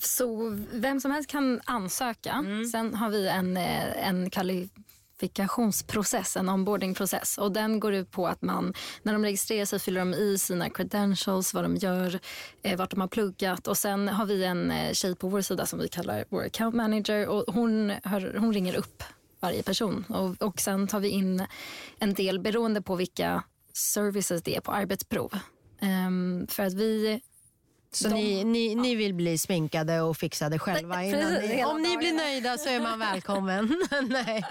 Så 0.00 0.56
vem 0.72 1.00
som 1.00 1.10
helst 1.10 1.30
kan 1.30 1.60
ansöka. 1.64 2.32
Mm. 2.32 2.64
Sen 2.64 2.94
har 2.94 3.10
vi 3.10 3.28
en, 3.28 3.56
eh, 3.56 4.08
en 4.08 4.30
kvalifikationsprocess, 4.30 6.36
en 6.36 6.48
onboardingprocess. 6.48 7.38
Och 7.38 7.52
den 7.52 7.80
går 7.80 7.94
ut 7.94 8.10
på 8.10 8.28
att 8.28 8.42
man, 8.42 8.74
när 9.02 9.12
de 9.12 9.24
registrerar 9.24 9.64
sig 9.64 9.78
fyller 9.78 10.00
de 10.00 10.14
i 10.14 10.38
sina 10.38 10.70
credentials, 10.70 11.54
vad 11.54 11.64
de 11.64 11.76
gör, 11.76 12.20
eh, 12.62 12.78
vart 12.78 12.90
de 12.90 13.00
har 13.00 13.08
pluggat. 13.08 13.66
Och 13.66 13.78
sen 13.78 14.08
har 14.08 14.26
vi 14.26 14.44
en 14.44 14.70
eh, 14.70 14.92
tjej 14.92 15.16
på 15.16 15.28
vår 15.28 15.40
sida 15.40 15.66
som 15.66 15.78
vi 15.78 15.88
kallar 15.88 16.24
vår 16.28 16.44
account 16.44 16.76
manager 16.76 17.28
och 17.28 17.54
hon, 17.54 17.92
hör, 18.04 18.36
hon 18.38 18.52
ringer 18.52 18.74
upp 18.74 19.02
varje 19.40 19.62
person. 19.62 20.04
Och, 20.08 20.42
och 20.42 20.60
sen 20.60 20.88
tar 20.88 21.00
vi 21.00 21.08
in 21.08 21.46
en 21.98 22.14
del 22.14 22.40
beroende 22.40 22.82
på 22.82 22.96
vilka 22.96 23.42
services 23.72 24.42
det 24.42 24.56
är 24.56 24.60
på 24.60 24.72
arbetsprov. 24.72 25.38
Um, 25.82 26.46
för 26.46 26.62
att 26.62 26.74
vi 26.74 27.20
så 27.92 28.08
de, 28.08 28.14
ni, 28.14 28.44
ni, 28.44 28.74
ni 28.74 28.94
vill 28.94 29.14
bli 29.14 29.38
sminkade 29.38 30.00
och 30.00 30.16
fixade 30.16 30.58
själva? 30.58 31.04
Innan 31.04 31.32
ni, 31.32 31.64
om 31.64 31.82
ni 31.82 31.96
blir 31.96 32.12
nöjda 32.12 32.58
så 32.58 32.68
är 32.68 32.80
man 32.80 32.98
välkommen. 32.98 33.86
Nej. 34.08 34.44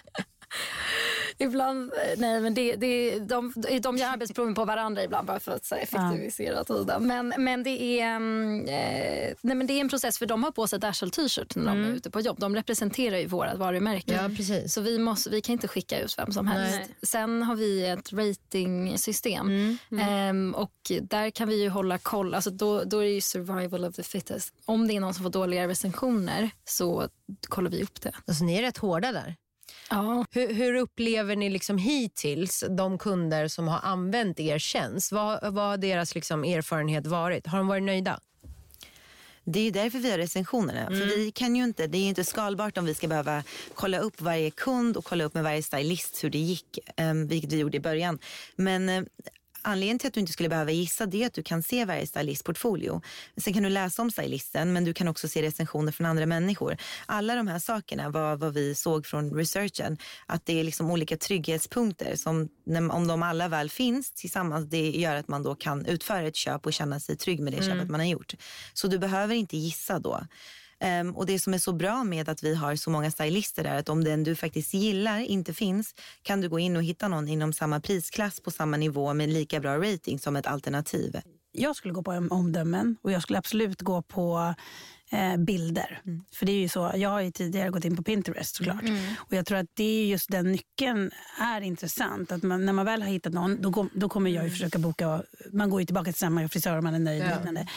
Ibland, 1.40 1.94
eh, 1.94 2.20
nej 2.20 2.42
men 2.42 2.54
det, 2.54 2.76
det, 2.76 3.20
de, 3.20 3.54
de 3.82 3.98
gör 3.98 4.08
arbetsproven 4.08 4.56
på 4.56 4.66
varandra 4.66 5.04
ibland 5.04 5.28
bara 5.28 5.40
för 5.40 5.52
att 5.52 5.66
så, 5.66 5.76
effektivisera 5.76 6.64
tiden. 6.64 7.08
Men, 7.08 7.34
men, 7.38 7.64
det 7.64 8.00
är, 8.00 8.16
mm, 8.16 8.66
eh, 8.66 9.36
nej, 9.42 9.56
men 9.56 9.68
det 9.68 9.74
är 9.74 9.82
en 9.82 9.90
process 9.90 10.18
för 10.18 10.26
de 10.26 10.44
har 10.44 10.52
på 10.52 10.68
sig 10.68 10.80
Dashel 10.80 11.12
t-shirt 11.12 11.56
när 11.56 11.66
de 11.66 11.84
är 11.84 11.90
ute 11.90 12.12
på 12.12 12.22
jobb. 12.22 12.40
De 12.40 12.56
representerar 12.56 13.18
ju 13.18 13.28
vårt 13.28 13.56
varumärke. 13.56 14.14
Ja, 14.14 14.30
precis. 14.38 14.74
Så 14.74 14.82
vi, 14.82 15.00
måste, 15.00 15.30
vi 15.30 15.42
kan 15.42 15.54
inte 15.54 15.68
skicka 15.68 16.00
ut 16.00 16.18
vem 16.18 16.32
som 16.32 16.48
helst. 16.48 16.78
Nej. 16.78 16.96
Sen 17.04 17.44
har 17.44 17.56
vi 17.56 17.86
ett 17.86 18.14
ratingsystem 18.14 19.78
Ehm, 20.00 20.56
och 20.56 20.92
där 21.02 21.30
kan 21.30 21.50
vi 21.50 21.62
ju 21.62 21.70
hålla 21.70 21.98
koll. 21.98 22.34
Alltså 22.34 22.50
då, 22.50 22.84
då 22.84 23.00
är 23.00 23.04
det 23.04 23.12
ju 23.12 23.22
survival 23.22 23.86
of 23.86 23.96
the 23.96 24.04
fittest. 24.04 24.54
Om 24.66 24.88
det 24.88 24.96
är 24.96 25.00
någon 25.00 25.14
som 25.14 25.24
får 25.24 25.30
dåliga 25.30 25.68
recensioner 25.68 26.50
så 26.66 27.08
kollar 27.48 27.72
vi 27.72 27.84
upp 27.84 28.02
det. 28.02 28.12
Alltså, 28.28 28.44
ni 28.44 28.56
är 28.56 28.62
rätt 28.62 28.78
hårda 28.78 29.12
där. 29.12 29.36
Ja. 29.90 30.26
Hur, 30.32 30.54
hur 30.54 30.74
upplever 30.74 31.36
ni 31.36 31.50
liksom 31.50 31.78
hittills 31.78 32.64
de 32.70 32.98
kunder 32.98 33.48
som 33.48 33.68
har 33.68 33.80
använt 33.80 34.40
er 34.40 34.60
tjänst? 34.60 35.12
Vad, 35.12 35.54
vad 35.54 35.66
har 35.66 35.78
deras 35.78 36.16
liksom 36.16 36.44
erfarenhet 36.44 37.08
varit? 37.08 37.48
Har 37.48 37.58
de 37.58 37.68
varit 37.68 37.84
nöjda? 37.84 38.20
Det 39.44 39.60
är 39.60 39.72
därför 39.72 40.00
vi 40.00 40.12
har 40.12 40.18
recensionerna. 40.18 40.88
För 40.88 41.18
vi 41.18 41.32
kan 41.32 41.56
ju 41.56 41.64
inte, 41.64 41.88
det 41.88 41.98
är 41.98 42.10
inte 42.10 42.24
skalbart 42.24 42.78
om 42.78 42.86
vi 42.86 42.96
ska 42.96 43.08
behöva 43.08 43.44
kolla 43.74 44.00
upp 44.00 44.22
varje 44.22 44.52
kund 44.52 44.98
och 44.98 45.06
kolla 45.06 45.24
upp 45.24 45.34
med 45.34 45.44
varje 45.44 45.64
stylist 45.64 46.24
hur 46.24 46.30
det 46.30 46.38
gick, 46.38 46.80
um, 47.02 47.28
vilket 47.28 47.54
vi 47.54 47.58
gjorde 47.58 47.78
i 47.78 47.80
början. 47.80 48.20
Men 48.56 48.90
eh, 48.90 49.04
Anledningen 49.62 50.00
till 50.00 50.08
att 50.08 50.14
du 50.14 50.20
inte 50.20 50.34
skulle 50.34 50.50
behöva 50.50 50.72
gissa 50.72 51.06
det 51.06 51.24
är 51.24 51.28
att 51.28 51.34
du 51.34 51.44
kan 51.44 51.64
se 51.64 51.86
varje 51.86 52.08
stylistportfolio. 52.08 53.02
Sen 53.38 53.54
kan 53.54 53.64
du 53.64 53.70
läsa 53.70 54.02
om 54.02 54.12
stylisten 54.12 54.74
men 54.74 54.86
du 54.86 54.94
kan 54.94 55.08
också 55.08 55.28
se 55.28 55.42
recensioner 55.42 55.92
från 55.92 56.06
andra 56.08 56.26
människor. 56.26 56.78
Alla 57.06 57.36
de 57.36 57.48
här 57.48 57.60
sakerna 57.60 58.10
var 58.10 58.36
vad 58.36 58.54
vi 58.54 58.76
såg 58.76 59.06
från 59.06 59.34
researchen. 59.34 59.98
Att 60.26 60.46
det 60.46 60.60
är 60.60 60.64
liksom 60.64 60.92
olika 60.92 61.18
trygghetspunkter 61.18 62.16
som 62.16 62.50
om 62.92 63.08
de 63.08 63.24
alla 63.24 63.48
väl 63.48 63.70
finns 63.70 64.12
tillsammans 64.12 64.70
det 64.70 64.90
gör 64.90 65.16
att 65.16 65.28
man 65.28 65.44
då 65.44 65.56
kan 65.56 65.86
utföra 65.86 66.28
ett 66.28 66.36
köp 66.36 66.66
och 66.66 66.74
känna 66.74 67.00
sig 67.00 67.18
trygg 67.18 67.40
med 67.40 67.54
det 67.54 67.64
köpet 67.64 67.90
man 67.90 68.00
har 68.00 68.08
gjort. 68.08 68.34
Så 68.74 68.88
du 68.88 69.00
behöver 69.00 69.36
inte 69.36 69.58
gissa 69.58 70.00
då. 70.00 70.22
Um, 71.02 71.16
och 71.16 71.26
Det 71.26 71.40
som 71.40 71.54
är 71.54 71.58
så 71.58 71.74
bra 71.74 72.04
med 72.04 72.30
att 72.30 72.44
vi 72.44 72.56
har 72.56 72.76
så 72.76 72.90
många 72.90 73.12
stylister 73.12 73.66
är 73.66 73.80
att 73.80 73.90
om 73.90 74.04
den 74.04 74.24
du 74.24 74.36
faktiskt 74.36 74.74
gillar 74.74 75.20
inte 75.20 75.54
finns 75.54 75.94
kan 76.22 76.42
du 76.42 76.50
gå 76.50 76.60
in 76.60 76.76
och 76.76 76.84
hitta 76.84 77.08
någon 77.08 77.28
inom 77.28 77.54
samma 77.54 77.80
prisklass 77.80 78.40
på 78.42 78.52
samma 78.52 78.78
nivå 78.78 79.14
med 79.14 79.30
lika 79.30 79.60
bra 79.60 79.78
rating 79.78 80.20
som 80.20 80.36
ett 80.36 80.48
alternativ. 80.48 81.16
Jag 81.52 81.76
skulle 81.76 81.94
gå 81.94 82.04
på 82.04 82.12
om- 82.12 82.32
omdömen 82.32 82.98
och 83.02 83.12
jag 83.12 83.22
skulle 83.22 83.40
absolut 83.40 83.82
gå 83.82 84.02
på 84.02 84.54
eh, 85.12 85.38
bilder. 85.38 86.02
För 86.34 86.46
det 86.46 86.52
är 86.52 86.60
ju 86.60 86.70
så, 86.70 86.92
jag 86.96 87.10
har 87.10 87.22
ju 87.22 87.32
tidigare 87.32 87.70
gått 87.70 87.86
in 87.86 87.96
på 87.96 88.04
Pinterest 88.04 88.56
såklart. 88.56 88.84
Och 89.18 89.34
jag 89.34 89.46
tror 89.46 89.58
att 89.58 89.70
det 89.74 89.84
är 89.84 90.06
just 90.06 90.30
den 90.32 90.52
nyckeln 90.52 91.12
är 91.40 91.62
intressant. 91.62 92.32
Att 92.32 92.44
man, 92.44 92.66
när 92.66 92.74
man 92.74 92.86
väl 92.86 93.02
har 93.02 93.10
hittat 93.10 93.34
någon, 93.34 93.62
då, 93.62 93.72
kom, 93.74 93.90
då 93.94 94.10
kommer 94.10 94.32
jag 94.32 94.44
ju 94.44 94.50
försöka 94.50 94.80
boka. 94.80 95.24
Man 95.52 95.70
går 95.70 95.80
ju 95.82 95.86
tillbaka 95.86 96.12
till 96.12 96.20
samma 96.20 96.48
frisör 96.50 96.78
om 96.78 96.84
man 96.84 96.94
är 96.96 97.00
nöjd. 97.00 97.24
liknande. 97.38 97.68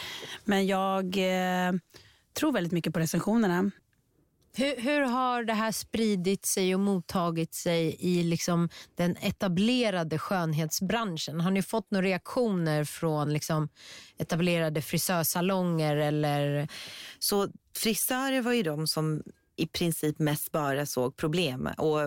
Men 0.45 0.67
jag 0.67 1.17
eh, 1.17 1.73
tror 2.33 2.51
väldigt 2.51 2.73
mycket 2.73 2.93
på 2.93 2.99
recensionerna. 2.99 3.71
Hur, 4.55 4.81
hur 4.81 5.01
har 5.01 5.43
det 5.43 5.53
här 5.53 5.71
spridit 5.71 6.45
sig 6.45 6.73
och 6.73 6.79
mottagit 6.79 7.53
sig 7.53 7.95
i 7.99 8.23
liksom 8.23 8.69
den 8.95 9.17
etablerade 9.17 10.19
skönhetsbranschen? 10.19 11.41
Har 11.41 11.51
ni 11.51 11.61
fått 11.61 11.91
några 11.91 12.05
reaktioner 12.05 12.83
från 12.83 13.33
liksom 13.33 13.69
etablerade 14.17 14.81
frisörsalonger? 14.81 15.95
Eller... 15.97 16.67
Så 17.19 17.47
frisörer 17.75 18.41
var 18.41 18.53
ju 18.53 18.63
de 18.63 18.87
som 18.87 19.23
i 19.55 19.67
princip 19.67 20.19
mest 20.19 20.51
bara 20.51 20.85
såg 20.85 21.17
problem 21.17 21.69
och, 21.77 21.99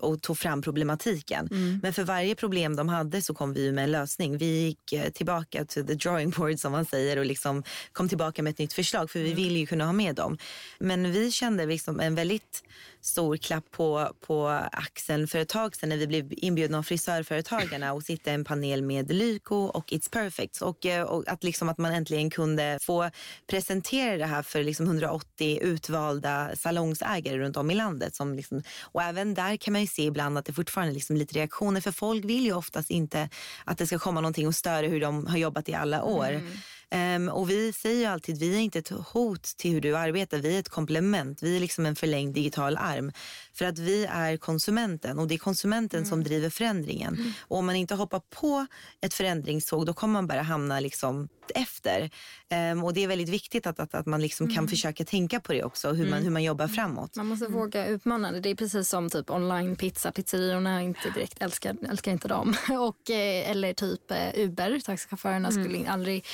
och 0.00 0.22
tog 0.22 0.38
fram 0.38 0.62
problematiken. 0.62 1.48
Men 1.82 1.92
för 1.92 2.04
varje 2.04 2.34
problem 2.34 2.76
de 2.76 2.88
hade 2.88 3.22
så 3.22 3.34
kom 3.34 3.52
vi 3.52 3.72
med 3.72 3.84
en 3.84 3.90
lösning. 3.90 4.38
Vi 4.38 4.60
gick 4.60 4.92
eh, 4.92 5.10
tillbaka 5.10 5.64
till 5.64 5.86
the 5.86 5.94
drawing 5.94 6.30
board 6.30 6.58
som 6.58 6.72
man 6.72 6.84
säger 6.84 7.16
och 7.16 7.26
liksom 7.26 7.62
kom 7.92 8.08
tillbaka 8.08 8.42
med 8.42 8.50
ett 8.50 8.58
nytt 8.58 8.72
förslag 8.72 9.10
för 9.10 9.18
vi 9.18 9.34
ville 9.34 9.58
ju 9.58 9.66
kunna 9.66 9.84
ha 9.84 9.92
med 9.92 10.14
dem. 10.14 10.38
Men 10.78 11.12
vi 11.12 11.30
kände 11.30 11.66
liksom 11.66 12.00
en 12.00 12.14
väldigt 12.14 12.62
stor 13.02 13.36
klapp 13.36 13.70
på, 13.70 14.12
på 14.26 14.48
axeln 14.72 15.28
för 15.28 15.38
ett 15.38 15.48
tag 15.48 15.76
sedan 15.76 15.88
när 15.88 15.96
vi 15.96 16.06
blev 16.06 16.32
inbjudna 16.36 16.78
av 16.78 16.82
frisörföretagarna 16.82 17.92
och 17.92 18.02
sitta 18.02 18.30
i 18.30 18.34
en 18.34 18.44
panel 18.44 18.82
med 18.82 19.12
Lyko 19.12 19.56
och 19.56 19.86
It's 19.86 20.10
Perfect. 20.10 20.62
Och, 20.62 20.86
eh, 20.86 21.02
och 21.02 21.28
att, 21.28 21.44
liksom 21.44 21.68
att 21.68 21.78
man 21.78 21.92
äntligen 21.92 22.30
kunde 22.30 22.78
få 22.82 23.10
presentera 23.50 24.16
det 24.16 24.26
här 24.26 24.42
för 24.42 24.62
liksom 24.62 24.86
180 24.86 25.58
utvalda 25.62 26.50
salongsägare 26.56 27.38
runt 27.38 27.56
om 27.56 27.70
i 27.70 27.74
landet. 27.74 28.14
Som 28.14 28.34
liksom, 28.34 28.62
och 28.82 29.02
även 29.02 29.34
där 29.34 29.56
kan 29.56 29.72
man 29.72 29.80
ju 29.80 29.86
se 29.86 30.02
ibland 30.02 30.38
att 30.38 30.44
det 30.44 30.52
fortfarande 30.52 30.92
är 30.92 30.94
liksom 30.94 31.16
lite 31.16 31.38
reaktioner 31.38 31.80
för 31.80 31.92
folk 31.92 32.24
vill 32.24 32.44
ju 32.44 32.52
oftast 32.52 32.90
inte 32.90 33.28
att 33.64 33.78
det 33.78 33.86
ska 33.86 33.98
komma 33.98 34.20
någonting 34.20 34.46
och 34.46 34.54
störa 34.54 34.86
hur 34.86 35.00
de 35.00 35.26
har 35.26 35.38
jobbat 35.38 35.68
i 35.68 35.74
alla 35.74 36.02
år. 36.02 36.30
Mm. 36.30 36.52
Um, 36.92 37.28
och 37.28 37.50
vi 37.50 37.72
säger 37.72 38.00
ju 38.00 38.04
alltid, 38.04 38.38
vi 38.38 38.56
är 38.56 38.60
inte 38.60 38.78
ett 38.78 38.90
hot 38.90 39.42
till 39.42 39.72
hur 39.72 39.80
du 39.80 39.96
arbetar, 39.96 40.38
vi 40.38 40.54
är 40.54 40.60
ett 40.60 40.68
komplement. 40.68 41.42
Vi 41.42 41.56
är 41.56 41.60
liksom 41.60 41.86
en 41.86 41.96
förlängd 41.96 42.34
digital 42.34 42.76
arm. 42.76 43.12
För 43.54 43.64
att 43.64 43.78
vi 43.78 44.04
är 44.04 44.36
konsumenten 44.36 45.18
och 45.18 45.28
det 45.28 45.34
är 45.34 45.38
konsumenten 45.38 46.06
som 46.06 46.24
driver 46.24 46.50
förändringen. 46.50 47.34
Och 47.40 47.58
om 47.58 47.66
man 47.66 47.76
inte 47.76 47.94
hoppar 47.94 48.20
på 48.20 48.66
ett 49.00 49.14
förändringståg 49.14 49.86
då 49.86 49.94
kommer 49.94 50.12
man 50.12 50.26
bara 50.26 50.42
hamna 50.42 50.80
liksom 50.80 51.28
efter. 51.54 52.10
Ehm, 52.48 52.84
och 52.84 52.94
det 52.94 53.04
är 53.04 53.08
väldigt 53.08 53.28
viktigt 53.28 53.66
att, 53.66 53.80
att, 53.80 53.94
att 53.94 54.06
man 54.06 54.20
liksom 54.20 54.54
kan 54.54 54.68
försöka 54.68 55.04
tänka 55.04 55.40
på 55.40 55.52
det 55.52 55.64
också, 55.64 55.92
hur, 55.92 56.10
man, 56.10 56.22
hur 56.22 56.30
man 56.30 56.42
jobbar 56.42 56.68
framåt. 56.68 57.16
Man 57.16 57.26
måste 57.26 57.46
våga 57.46 57.86
utmana 57.86 58.32
det. 58.32 58.40
Det 58.40 58.50
är 58.50 58.54
precis 58.54 58.88
som 58.88 59.10
typ 59.10 59.30
online 59.30 59.76
pizza. 59.76 60.12
Pizzeriorna 60.12 60.82
inte 60.82 61.10
direkt 61.14 61.42
älskar, 61.42 61.76
älskar 61.90 62.12
inte 62.12 62.28
dem. 62.28 62.54
Och, 62.70 63.10
eh, 63.10 63.50
eller 63.50 63.72
typ 63.72 64.10
eh, 64.10 64.44
Uber. 64.44 64.80
Taxichaufförerna 64.80 65.50
skulle 65.50 65.90
aldrig 65.90 66.26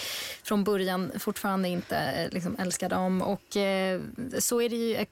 från 0.42 0.64
början 0.64 1.12
fortfarande 1.18 1.68
inte 1.68 1.96
eh, 1.96 2.30
liksom, 2.30 2.56
älska 2.58 2.88
dem. 2.88 3.22
Och 3.22 3.56
eh, 3.56 4.00
så 4.38 4.62
är 4.62 4.68
det 4.68 4.76
ju 4.76 5.06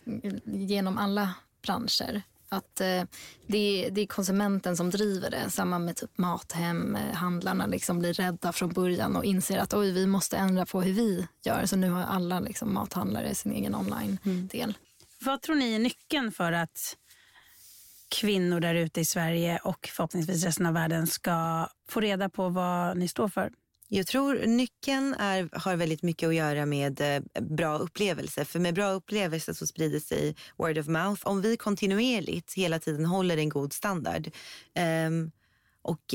genom 0.45 0.99
alla 0.99 1.35
branscher. 1.67 2.23
Att 2.49 2.81
eh, 2.81 3.03
det, 3.47 3.59
är, 3.87 3.91
det 3.91 4.01
är 4.01 4.07
konsumenten 4.07 4.77
som 4.77 4.91
driver 4.91 5.31
det. 5.31 5.51
Samma 5.51 5.79
med 5.79 5.97
typ 5.97 6.19
Mathem. 6.19 6.99
Handlarna 7.15 7.67
liksom 7.67 7.99
blir 7.99 8.13
rädda 8.13 8.53
från 8.53 8.73
början 8.73 9.17
och 9.17 9.25
inser 9.25 9.59
att 9.59 9.75
oj, 9.75 9.93
vi 9.93 10.07
måste 10.07 10.37
ändra 10.37 10.67
på 10.67 10.83
hur 10.83 10.93
vi 10.93 11.27
gör. 11.45 11.67
Så 11.67 11.77
nu 11.77 11.91
har 11.91 12.03
alla 12.03 12.41
liksom, 12.41 12.75
mathandlare 12.75 13.35
sin 13.35 13.53
egen 13.53 13.75
online-del. 13.75 14.63
Mm. 14.63 14.75
Vad 15.21 15.43
tror 15.43 15.57
ni 15.57 15.75
är 15.75 15.79
nyckeln 15.79 16.33
för 16.33 16.53
att 16.53 16.97
kvinnor 18.09 18.61
där 18.61 18.75
ute 18.75 19.01
i 19.01 19.05
Sverige 19.05 19.59
och 19.65 19.89
förhoppningsvis 19.93 20.45
resten 20.45 20.67
av 20.67 20.75
världen 20.75 21.07
ska 21.07 21.69
få 21.89 22.01
reda 22.01 22.29
på 22.29 22.49
vad 22.49 22.97
ni 22.97 23.09
står 23.09 23.29
för? 23.29 23.53
Jag 23.89 24.07
tror 24.07 24.47
nyckeln 24.47 25.15
är, 25.15 25.49
har 25.53 25.77
väldigt 25.77 26.03
mycket 26.03 26.29
att 26.29 26.35
göra 26.35 26.67
med 26.67 27.01
eh, 27.01 27.43
bra 27.43 27.79
upplevelser. 27.79 28.45
För 28.45 28.59
med 28.59 28.75
bra 28.75 28.91
upplevelser 28.91 29.53
så 29.53 29.67
sprider 29.67 30.01
sig 30.01 30.37
word 30.57 30.79
of 30.79 30.87
mouth. 30.87 31.27
Om 31.27 31.43
vi 31.43 31.57
kontinuerligt 31.57 32.55
hela 32.55 32.79
tiden 32.79 33.07
håller 33.07 33.37
en 33.37 33.49
god 33.49 33.73
standard 33.73 34.31
ehm, 34.75 35.31
och 35.83 36.15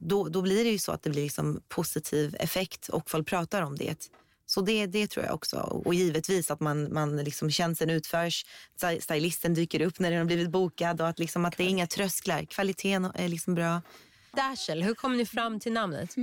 då, 0.00 0.28
då 0.28 0.42
blir 0.42 0.64
det 0.64 0.70
ju 0.70 0.78
så 0.78 0.92
att 0.92 1.02
det 1.02 1.10
blir 1.10 1.22
liksom 1.22 1.60
positiv 1.68 2.36
effekt 2.40 2.88
och 2.88 3.10
folk 3.10 3.28
pratar 3.28 3.62
om 3.62 3.76
det. 3.76 4.10
Så 4.46 4.60
det, 4.60 4.86
det 4.86 5.06
tror 5.06 5.26
jag 5.26 5.34
också. 5.34 5.56
Och 5.56 5.94
givetvis 5.94 6.50
att 6.50 6.60
man, 6.60 6.92
man 6.92 7.16
liksom 7.16 7.50
tjänsten 7.50 7.90
utförs, 7.90 8.46
sty- 8.80 9.00
stylisten 9.00 9.54
dyker 9.54 9.80
upp 9.80 9.98
när 9.98 10.10
den 10.10 10.18
har 10.18 10.26
blivit 10.26 10.50
bokad 10.50 11.00
och 11.00 11.08
att, 11.08 11.18
liksom 11.18 11.44
att 11.44 11.56
det 11.56 11.64
är 11.64 11.68
inga 11.68 11.86
trösklar. 11.86 12.44
Kvaliteten 12.44 13.04
är 13.14 13.28
liksom 13.28 13.54
bra. 13.54 13.82
Dashel, 14.36 14.82
hur 14.82 14.94
kom 14.94 15.16
ni 15.16 15.26
fram 15.26 15.60
till 15.60 15.72
namnet? 15.72 16.14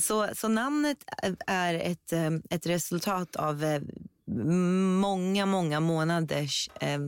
Så, 0.00 0.28
så 0.34 0.48
namnet 0.48 0.98
är 1.46 1.74
ett, 1.74 2.12
eh, 2.12 2.30
ett 2.50 2.66
resultat 2.66 3.36
av 3.36 3.64
eh, 3.64 3.82
många, 5.00 5.46
många 5.46 5.80
månaders 5.80 6.70
eh, 6.80 6.98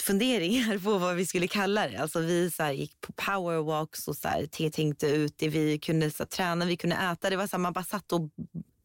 funderingar 0.00 0.78
på 0.78 0.98
vad 0.98 1.16
vi 1.16 1.26
skulle 1.26 1.48
kalla 1.48 1.88
det. 1.88 1.96
Alltså 1.96 2.20
vi 2.20 2.50
så 2.50 2.62
här, 2.62 2.72
gick 2.72 3.00
på 3.00 3.12
powerwalks 3.12 4.08
och 4.08 4.16
så 4.16 4.28
här, 4.28 4.46
tänkte 4.70 5.06
ut 5.06 5.34
det. 5.38 5.48
Vi 5.48 5.78
kunde 5.78 6.10
så 6.10 6.22
här, 6.22 6.28
träna, 6.28 6.64
vi 6.64 6.76
kunde 6.76 6.96
äta. 6.96 7.30
Det 7.30 7.36
var 7.36 7.46
så 7.46 7.56
här, 7.56 7.62
man 7.62 7.72
bara 7.72 7.84
satt 7.84 8.12
och 8.12 8.30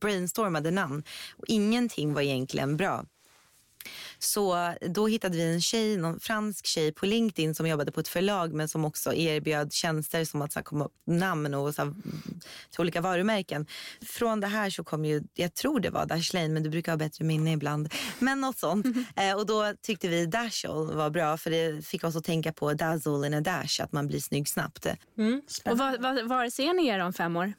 brainstormade 0.02 0.72
namn. 0.72 1.04
Och 1.38 1.46
ingenting 1.48 2.14
var 2.14 2.22
egentligen 2.22 2.78
bra. 2.78 3.06
Så 4.20 4.74
då 4.82 5.08
hittade 5.08 5.38
vi 5.38 5.54
en 5.54 5.62
tjej, 5.62 5.98
någon 5.98 6.20
fransk 6.20 6.66
tjej 6.66 6.92
på 6.92 7.06
LinkedIn 7.06 7.56
som 7.56 7.68
jobbade 7.68 7.92
på 7.92 8.00
ett 8.00 8.08
förlag 8.08 8.54
men 8.54 8.68
som 8.68 8.86
också 8.86 9.14
erbjöd 9.14 9.74
tjänster 9.74 10.26
som 10.26 10.42
att 10.42 10.54
så 10.54 10.60
här, 10.60 10.64
komma 10.64 10.86
upp 10.86 10.94
namn 11.06 11.54
och 11.54 11.76
så 11.76 11.84
här, 11.84 11.94
till 12.70 12.82
olika 12.82 13.02
varumärken. 13.02 13.66
Från 14.02 14.40
det 14.40 14.48
här 14.48 14.70
så 14.70 14.84
kom 14.84 15.06
ju, 15.06 15.24
jag 15.34 15.54
tror 15.54 15.80
det 15.80 15.90
var 15.90 16.06
Dashlane 16.06 16.50
men 16.50 16.64
du 16.64 16.70
brukar 16.70 16.92
ha 16.92 16.98
bättre 16.98 17.26
minne 17.26 17.54
ibland. 17.54 17.94
Men 18.20 18.42
något 18.42 18.60
sånt. 18.60 18.86
Eh, 19.16 19.36
och 19.36 19.46
då 19.46 19.74
tyckte 19.82 20.08
vi 20.08 20.26
Dashel 20.26 20.96
var 20.96 21.10
bra 21.10 21.38
för 21.38 21.52
det 21.52 21.86
fick 21.86 22.04
oss 22.04 22.16
att 22.16 22.24
tänka 22.24 22.54
på 22.54 22.74
dazzle 22.74 23.28
in 23.28 23.34
a 23.34 23.42
dash, 23.42 23.82
att 23.84 23.92
man 23.92 24.08
blir 24.08 24.20
snygg 24.20 24.48
snabbt. 24.48 24.86
Och 25.66 25.78
vad, 25.78 26.02
vad, 26.02 26.28
var 26.28 26.50
ser 26.50 26.74
ni 26.74 26.88
er 26.88 27.00
om 27.00 27.14
fem 27.14 27.38
år? 27.38 27.54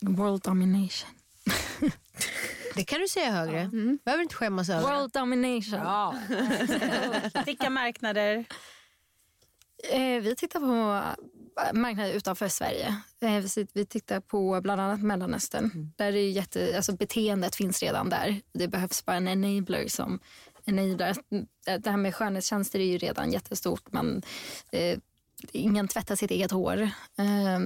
World 0.00 0.42
domination. 0.42 1.10
Det 2.74 2.84
kan 2.84 3.00
du 3.00 3.08
säga 3.08 3.30
högre. 3.30 3.70
behöver 4.04 4.22
inte 4.22 4.34
skämmas 4.34 4.68
över. 4.68 4.82
World 4.82 5.12
domination. 5.12 6.14
Vilka 7.46 7.70
marknader? 7.70 8.44
Eh, 9.92 10.22
vi 10.22 10.34
tittar 10.36 10.60
på 10.60 11.02
marknader 11.72 12.12
utanför 12.12 12.48
Sverige. 12.48 12.96
Eh, 13.20 13.66
vi 13.72 13.86
tittar 13.86 14.20
på 14.20 14.60
bland 14.60 14.80
annat 14.80 15.02
Mellanöstern. 15.02 15.70
Mm. 15.74 15.92
Där 15.96 16.06
är 16.06 16.30
jätte, 16.30 16.72
alltså 16.76 16.92
beteendet 16.92 17.56
finns 17.56 17.82
redan 17.82 18.10
där. 18.10 18.40
Det 18.52 18.68
behövs 18.68 19.04
bara 19.04 19.16
en 19.16 19.28
enabler 19.28 19.88
som 19.88 20.20
enablar. 20.64 21.16
Det 21.78 21.90
här 21.90 21.96
med 21.96 22.14
skönhetstjänster 22.14 22.78
är 22.78 22.84
ju 22.84 22.98
redan 22.98 23.32
jättestort. 23.32 23.92
Man, 23.92 24.22
eh, 24.72 24.98
ingen 25.52 25.88
tvättar 25.88 26.16
sitt 26.16 26.30
eget 26.30 26.50
hår 26.50 26.80
eh, 27.18 27.60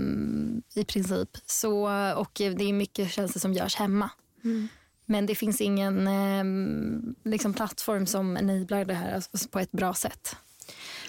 i 0.74 0.84
princip. 0.84 1.28
Så, 1.46 1.88
och 2.16 2.32
det 2.34 2.64
är 2.64 2.72
mycket 2.72 3.10
tjänster 3.10 3.40
som 3.40 3.52
görs 3.52 3.76
hemma. 3.76 4.10
Mm. 4.44 4.68
Men 5.06 5.26
det 5.26 5.34
finns 5.34 5.60
ingen 5.60 6.06
eh, 6.06 6.44
liksom 7.30 7.54
plattform 7.54 8.06
som 8.06 8.36
enablar 8.36 8.84
det 8.84 8.94
här 8.94 9.14
alltså, 9.14 9.48
på 9.48 9.58
ett 9.58 9.72
bra 9.72 9.94
sätt. 9.94 10.36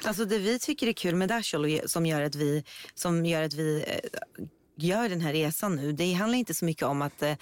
Alltså 0.04 0.26
det 0.26 0.38
vi 0.38 0.60
tycker 0.60 0.88
är 0.88 0.94
kul 0.94 1.16
med 1.16 1.30
Dashol 1.30 1.80
som 1.86 2.06
gör 2.06 2.22
att 2.22 2.36
vi, 2.36 2.64
som 2.94 3.26
gör, 3.26 3.42
att 3.42 3.54
vi 3.54 3.84
eh, 3.88 4.46
gör 4.78 5.10
den 5.10 5.22
här 5.22 5.34
resan 5.34 5.76
nu, 5.76 5.92
det 5.92 6.14
handlar 6.14 6.40
inte 6.40 6.54
så 6.54 6.66
mycket 6.66 6.84
om 6.84 7.02
att 7.02 7.22
eh, 7.22 7.36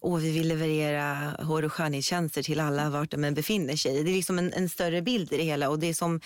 Åh, 0.00 0.18
vi 0.18 0.30
vill 0.30 0.48
leverera 0.48 1.36
hår 1.42 1.64
och 1.64 1.72
skönhetstjänster 1.72 2.42
till 2.42 2.60
alla 2.60 2.90
vart 2.90 3.10
de 3.10 3.24
än 3.24 3.34
befinner 3.34 3.76
sig. 3.76 4.04
Det 4.04 4.10
är 4.10 4.14
liksom 4.14 4.38
en, 4.38 4.52
en, 4.52 4.68
större 4.68 5.02
bild 5.02 5.32
i 5.32 5.36
det 5.36 5.42
hela 5.42 5.70
och 5.70 5.78
det 5.78 5.94
som 5.94 6.20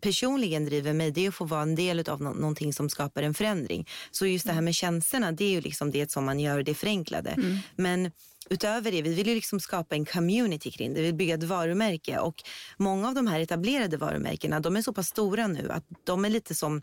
personligen 0.00 0.64
driver 0.64 0.92
mig 0.92 1.10
det 1.10 1.24
är 1.24 1.28
att 1.28 1.34
få 1.34 1.44
vara 1.44 1.62
en 1.62 1.74
del 1.74 2.08
av 2.08 2.22
no 2.22 2.28
någonting 2.28 2.72
som 2.72 2.88
skapar 2.88 3.22
en 3.22 3.34
förändring. 3.34 3.88
Så 4.10 4.26
just 4.26 4.46
det 4.46 4.52
här 4.52 4.60
med 4.60 4.74
tjänsterna, 4.74 5.32
det 5.32 5.44
är 5.44 5.50
ju 5.50 5.60
liksom 5.60 5.90
det 5.90 6.10
som 6.10 6.24
man 6.24 6.40
gör 6.40 6.62
det 6.62 6.74
förenklade. 6.74 7.30
Mm. 7.30 7.58
Men 7.76 8.10
utöver 8.50 8.92
det, 8.92 9.02
vi 9.02 9.14
vill 9.14 9.28
ju 9.28 9.34
liksom 9.34 9.60
skapa 9.60 9.94
en 9.94 10.04
community 10.04 10.70
kring 10.70 10.94
det. 10.94 11.00
Vi 11.00 11.06
vill 11.06 11.14
bygga 11.14 11.34
ett 11.34 11.42
varumärke 11.42 12.18
och 12.18 12.42
många 12.76 13.08
av 13.08 13.14
de 13.14 13.26
här 13.26 13.40
etablerade 13.40 13.96
varumärkena, 13.96 14.60
de 14.60 14.76
är 14.76 14.82
så 14.82 14.92
pass 14.92 15.08
stora 15.08 15.46
nu 15.46 15.70
att 15.70 15.84
de 16.04 16.24
är 16.24 16.30
lite 16.30 16.54
som, 16.54 16.82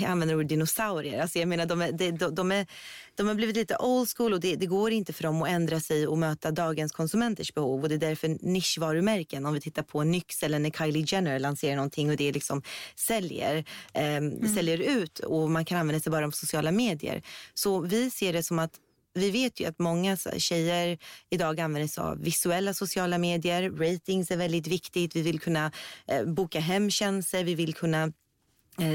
jag 0.00 0.10
använder 0.10 0.36
ordet 0.36 0.48
dinosaurier, 0.48 1.22
alltså 1.22 1.38
jag 1.38 1.48
menar 1.48 1.66
de, 1.66 1.82
är, 1.82 1.92
de, 1.92 2.34
de, 2.34 2.52
är, 2.52 2.66
de 3.14 3.28
har 3.28 3.34
blivit 3.34 3.56
lite 3.56 3.76
old 3.76 4.08
school 4.16 4.32
och 4.32 4.40
det, 4.40 4.56
det, 4.56 4.66
går 4.66 4.92
inte 4.92 5.12
för 5.12 5.22
dem 5.22 5.42
att 5.42 5.48
ändra 5.48 5.80
sig 5.80 6.06
och 6.06 6.18
möta 6.18 6.50
dagens 6.50 6.92
konsumenters 6.92 7.54
behov 7.54 7.82
och 7.82 7.88
det 7.88 7.94
är 7.94 7.98
därför 7.98 8.36
nischvarumärken, 8.40 9.46
om 9.46 9.54
vi 9.54 9.60
tittar 9.60 9.82
på 9.82 10.04
Nyx 10.04 10.42
eller 10.42 10.58
när 10.58 10.70
Kylie 10.70 11.04
Jenner 11.08 11.38
lanserar 11.38 11.76
någonting 11.76 12.10
och 12.10 12.16
det 12.16 12.32
liksom 12.32 12.62
säljer, 12.96 13.64
eh, 13.94 14.16
mm. 14.16 14.54
säljer 14.54 14.78
ut 14.78 15.18
och 15.18 15.50
man 15.50 15.64
kan 15.64 15.78
använda 15.78 16.00
sig 16.00 16.12
bara 16.12 16.26
av 16.26 16.30
sociala 16.30 16.72
medier. 16.72 17.22
Så 17.54 17.80
vi 17.80 18.10
ser 18.10 18.32
det 18.32 18.42
som 18.42 18.58
att 18.58 18.80
vi 19.14 19.30
vet 19.30 19.60
ju 19.60 19.64
att 19.64 19.78
många 19.78 20.16
tjejer 20.16 20.98
idag 21.30 21.60
använder 21.60 21.88
sig 21.88 22.04
av 22.04 22.18
visuella 22.18 22.74
sociala 22.74 23.18
medier. 23.18 23.70
Ratings 23.70 24.30
är 24.30 24.36
väldigt 24.36 24.66
viktigt. 24.66 25.16
Vi 25.16 25.22
vill 25.22 25.40
kunna 25.40 25.72
eh, 26.08 26.24
boka 26.24 26.54
boka 26.54 26.60
hemtjänster. 26.60 27.44
Vi 27.44 27.54
vill 27.54 27.74
kunna 27.74 28.12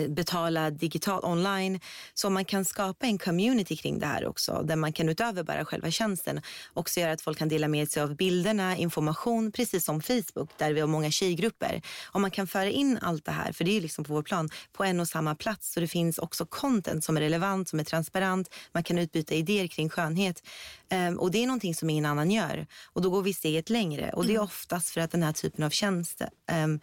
betala 0.09 0.69
digitalt 0.69 1.23
online. 1.23 1.79
Så 2.13 2.29
man 2.29 2.45
kan 2.45 2.65
skapa 2.65 3.05
en 3.05 3.17
community 3.17 3.75
kring 3.75 3.99
det 3.99 4.05
här 4.05 4.27
också 4.27 4.61
där 4.63 4.75
man 4.75 4.93
kan 4.93 5.09
utöver 5.09 5.43
bara 5.43 5.65
själva 5.65 5.91
tjänsten 5.91 6.41
också 6.73 6.99
göra 6.99 7.11
att 7.11 7.21
folk 7.21 7.37
kan 7.37 7.49
dela 7.49 7.67
med 7.67 7.91
sig 7.91 8.03
av 8.03 8.15
bilderna, 8.15 8.77
information, 8.77 9.51
precis 9.51 9.85
som 9.85 10.01
Facebook 10.01 10.49
där 10.57 10.73
vi 10.73 10.79
har 10.79 10.87
många 10.87 11.11
tjejgrupper. 11.11 11.81
Om 12.11 12.21
man 12.21 12.31
kan 12.31 12.47
föra 12.47 12.69
in 12.69 12.99
allt 13.01 13.25
det 13.25 13.31
här, 13.31 13.51
för 13.51 13.63
det 13.63 13.77
är 13.77 13.81
liksom 13.81 14.03
på 14.03 14.13
vår 14.13 14.23
plan, 14.23 14.49
på 14.73 14.83
en 14.83 14.99
och 14.99 15.07
samma 15.07 15.35
plats 15.35 15.73
så 15.73 15.79
det 15.79 15.87
finns 15.87 16.17
också 16.17 16.45
content 16.45 17.03
som 17.03 17.17
är 17.17 17.21
relevant, 17.21 17.69
som 17.69 17.79
är 17.79 17.83
transparent. 17.83 18.49
Man 18.71 18.83
kan 18.83 18.97
utbyta 18.97 19.35
idéer 19.35 19.67
kring 19.67 19.89
skönhet 19.89 20.43
um, 20.93 21.19
och 21.19 21.31
det 21.31 21.43
är 21.43 21.47
någonting 21.47 21.75
som 21.75 21.89
ingen 21.89 22.05
annan 22.05 22.31
gör 22.31 22.67
och 22.93 23.01
då 23.01 23.09
går 23.09 23.21
vi 23.21 23.33
steget 23.33 23.69
längre 23.69 24.11
och 24.13 24.25
det 24.25 24.31
är 24.31 24.35
mm. 24.35 24.43
oftast 24.43 24.89
för 24.89 25.01
att 25.01 25.11
den 25.11 25.23
här 25.23 25.33
typen 25.33 25.63
av 25.63 25.69
tjänster 25.69 26.29
um, 26.51 26.69
Eh, 26.69 26.79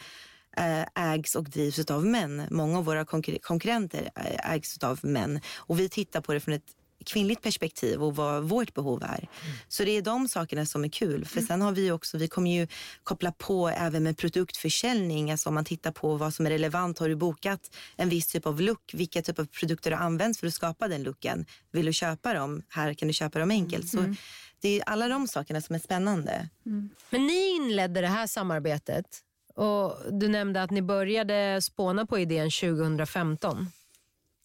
ägs 0.95 1.35
och 1.35 1.45
drivs 1.45 1.91
av 1.91 2.07
män. 2.07 2.43
Många 2.51 2.79
av 2.79 2.85
våra 2.85 3.05
konkur 3.05 3.39
konkurrenter 3.43 4.11
eh, 4.17 4.53
ägs 4.53 4.79
av 4.79 5.01
män. 5.03 5.41
Och 5.57 5.81
vi 5.81 5.89
tittar 5.89 6.21
på 6.21 6.33
det 6.33 6.41
från 6.41 6.55
ett 6.55 6.77
kvinnligt 7.07 7.43
perspektiv 7.43 8.03
och 8.03 8.17
vad 8.17 8.45
vårt 8.45 8.75
behov 8.75 9.03
är. 9.03 9.19
Mm. 9.19 9.57
Så 9.69 9.85
det 9.85 9.91
är 9.91 10.03
de 10.03 10.29
sakerna 10.29 10.67
som 10.67 10.85
är 10.85 10.89
kul. 10.89 11.25
För 11.25 11.41
sen 11.41 11.63
har 11.63 11.73
vi 11.73 11.91
också, 11.91 12.19
vi 12.19 12.29
kommer 12.29 12.51
ju 12.51 12.67
koppla 13.03 13.33
på 13.33 13.69
även 13.69 14.03
med 14.03 14.19
produktförsäljning. 14.19 15.31
Alltså 15.31 15.49
om 15.49 15.55
man 15.55 15.65
tittar 15.65 15.93
på 15.93 16.17
vad 16.17 16.35
som 16.35 16.47
är 16.47 16.51
relevant. 16.51 16.99
Har 16.99 17.09
du 17.09 17.17
bokat 17.17 17.61
en 17.97 18.09
viss 18.09 18.27
typ 18.27 18.47
av 18.47 18.61
look? 18.61 18.91
Vilka 18.95 19.23
typer 19.23 19.43
av 19.43 19.47
produkter 19.47 19.91
har 19.91 20.05
använts 20.05 20.41
för 20.41 20.47
att 20.47 20.55
skapa 20.55 20.89
den 20.89 21.03
looken? 21.03 21.47
Vill 21.73 21.87
du 21.87 21.93
köpa 21.93 22.35
dem? 22.35 22.63
Här 22.69 22.95
kan 22.95 23.09
du 23.09 23.15
köpa 23.15 23.39
dem 23.39 23.51
enkelt. 23.51 23.95
Mm. 23.95 24.15
Så 24.15 24.21
det 24.61 24.81
är 24.81 24.83
alla 24.87 25.09
de 25.09 25.29
sakerna 25.29 25.61
som 25.61 25.75
är 25.75 25.79
spännande. 25.79 26.49
Mm. 26.67 26.91
Men 27.11 27.27
ni 27.27 27.57
inledde 27.57 28.01
det 28.01 28.07
här 28.07 28.27
samarbetet 28.27 29.23
och 29.57 29.97
Du 30.13 30.29
nämnde 30.29 30.63
att 30.63 30.71
ni 30.71 30.83
började 30.83 31.63
spåna 31.63 32.07
på 32.07 32.19
idén 32.19 32.51
2015. 32.51 33.67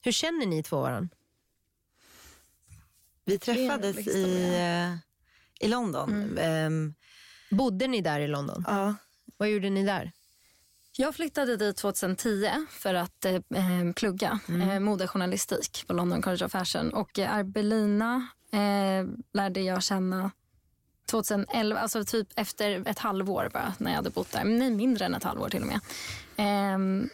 Hur 0.04 0.12
känner 0.12 0.46
ni 0.46 0.64
två 0.64 0.82
varandra? 0.82 1.16
Vi 3.26 3.40
träffades 3.40 4.08
i, 4.08 4.56
eh, 4.56 5.66
i 5.66 5.70
London. 5.70 6.10
Mm. 6.38 6.66
Um, 6.66 6.94
Bodde 7.50 7.88
ni 7.88 8.02
där 8.02 8.20
i 8.20 8.28
London? 8.28 8.64
Ja. 8.68 8.96
Vad 9.38 9.50
gjorde 9.50 9.70
ni 9.70 9.84
där? 9.84 10.12
Jag 10.98 11.16
flyttade 11.16 11.58
dit 11.58 11.78
2010 11.78 12.50
för 12.70 12.94
att 12.94 13.26
eh, 13.26 13.34
eh, 13.34 13.94
plugga 13.96 14.40
mm. 14.48 14.70
eh, 14.70 14.80
modejournalistik 14.80 15.88
på 15.88 15.94
London 15.94 16.22
College 16.22 16.46
of 16.46 16.52
Fashion. 16.52 16.94
Och 16.94 17.20
eh, 17.20 17.34
Arbelina 17.34 18.28
eh, 18.52 19.06
lärde 19.34 19.62
jag 19.62 19.84
känna 19.84 20.32
2011, 21.12 21.80
alltså 21.80 22.04
typ 22.04 22.28
efter 22.36 22.88
ett 22.88 23.00
halvår 23.00 23.50
bara 23.54 23.74
när 23.78 23.92
jag 23.92 23.96
hade 23.96 24.10
bott 24.10 24.32
där. 24.32 24.44
Nej, 24.44 24.72
mindre 24.72 25.06
än 25.06 25.16
ett 25.16 25.24
halvår 25.24 25.50
till 25.50 25.62
och 25.62 25.68
med. 25.68 25.80
Um, 26.76 27.10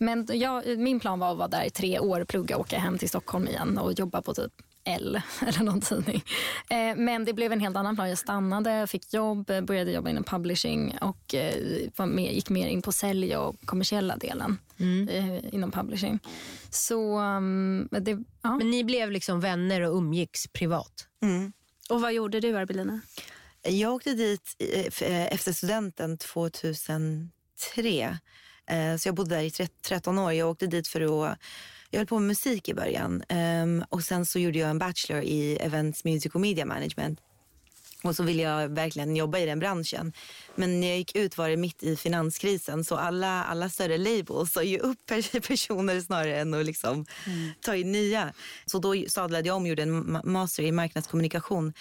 men 0.00 0.26
jag, 0.32 0.78
min 0.78 1.00
plan 1.00 1.18
var 1.18 1.30
att 1.32 1.38
vara 1.38 1.48
där 1.48 1.64
i 1.64 1.70
tre 1.70 1.98
år, 1.98 2.24
plugga, 2.24 2.56
åka 2.56 2.78
hem 2.78 2.98
till 2.98 3.08
Stockholm 3.08 3.48
igen 3.48 3.78
och 3.78 3.92
jobba 3.92 4.22
på 4.22 4.34
typ 4.34 4.52
L 4.84 5.20
eller 5.46 5.62
någon 5.62 5.80
tidning. 5.80 6.24
Eh, 6.70 6.96
men 6.96 7.24
det 7.24 7.32
blev 7.32 7.52
en 7.52 7.60
helt 7.60 7.76
annan 7.76 7.94
plan. 7.94 8.08
Jag 8.08 8.18
stannade, 8.18 8.86
fick 8.86 9.14
jobb, 9.14 9.46
började 9.46 9.90
jobba 9.90 10.10
inom 10.10 10.24
publishing 10.24 10.98
och 11.00 11.34
eh, 11.34 12.06
med, 12.06 12.34
gick 12.34 12.50
mer 12.50 12.68
in 12.68 12.82
på 12.82 12.92
sälj 12.92 13.36
och 13.36 13.56
kommersiella 13.64 14.16
delen 14.16 14.58
mm. 14.78 15.08
eh, 15.08 15.54
inom 15.54 15.70
publishing. 15.70 16.18
Så, 16.70 17.18
um, 17.18 17.88
det, 17.90 18.18
ja. 18.42 18.56
Men 18.56 18.70
ni 18.70 18.84
blev 18.84 19.10
liksom 19.10 19.40
vänner 19.40 19.80
och 19.80 19.96
umgicks 19.96 20.46
privat? 20.46 21.06
Mm. 21.22 21.52
Och 21.90 22.00
vad 22.00 22.12
gjorde 22.12 22.40
du, 22.40 22.56
Arbelina? 22.56 23.00
Jag 23.62 23.94
åkte 23.94 24.14
dit 24.14 24.56
eh, 24.58 25.08
eh, 25.08 25.32
efter 25.32 25.52
studenten 25.52 26.18
2003. 26.18 27.28
Eh, 28.66 28.96
så 28.96 29.08
jag 29.08 29.14
bodde 29.14 29.34
där 29.34 29.42
i 29.42 29.50
13 29.82 30.18
år. 30.18 30.32
Jag 30.32 30.50
åkte 30.50 30.66
dit 30.66 30.88
för 30.88 31.00
att 31.00 31.38
jag 31.90 32.00
höll 32.00 32.06
på 32.06 32.18
med 32.18 32.26
musik 32.28 32.68
i 32.68 32.74
början 32.74 33.22
ehm, 33.28 33.84
och 33.88 34.02
sen 34.02 34.26
så 34.26 34.38
gjorde 34.38 34.58
jag 34.58 34.70
en 34.70 34.78
bachelor 34.78 35.22
i 35.22 35.56
Events 35.56 36.04
Music 36.04 36.34
och 36.34 36.40
Media 36.40 36.66
Management. 36.66 37.20
Och 38.02 38.16
så 38.16 38.22
ville 38.22 38.42
jag 38.42 38.68
verkligen 38.68 39.16
jobba 39.16 39.38
i 39.38 39.46
den 39.46 39.58
branschen. 39.58 40.12
Men 40.54 40.80
när 40.80 40.88
jag 40.88 40.98
gick 40.98 41.16
ut 41.16 41.38
var 41.38 41.48
det 41.48 41.56
mitt 41.56 41.82
i 41.82 41.96
finanskrisen 41.96 42.84
så 42.84 42.96
alla, 42.96 43.44
alla 43.44 43.68
större 43.68 43.98
labels 43.98 44.52
sa 44.52 44.62
ju 44.62 44.78
upp 44.78 45.06
personer 45.48 46.00
snarare 46.00 46.40
än 46.40 46.54
att 46.54 46.66
liksom 46.66 47.06
mm. 47.26 47.50
ta 47.60 47.76
in 47.76 47.92
nya. 47.92 48.32
Så 48.66 48.78
då 48.78 48.94
sadlade 49.08 49.48
jag 49.48 49.56
om 49.56 49.62
och 49.62 49.68
gjorde 49.68 49.82
en 49.82 50.20
master 50.24 50.62
i 50.62 50.72
marknadskommunikation. 50.72 51.72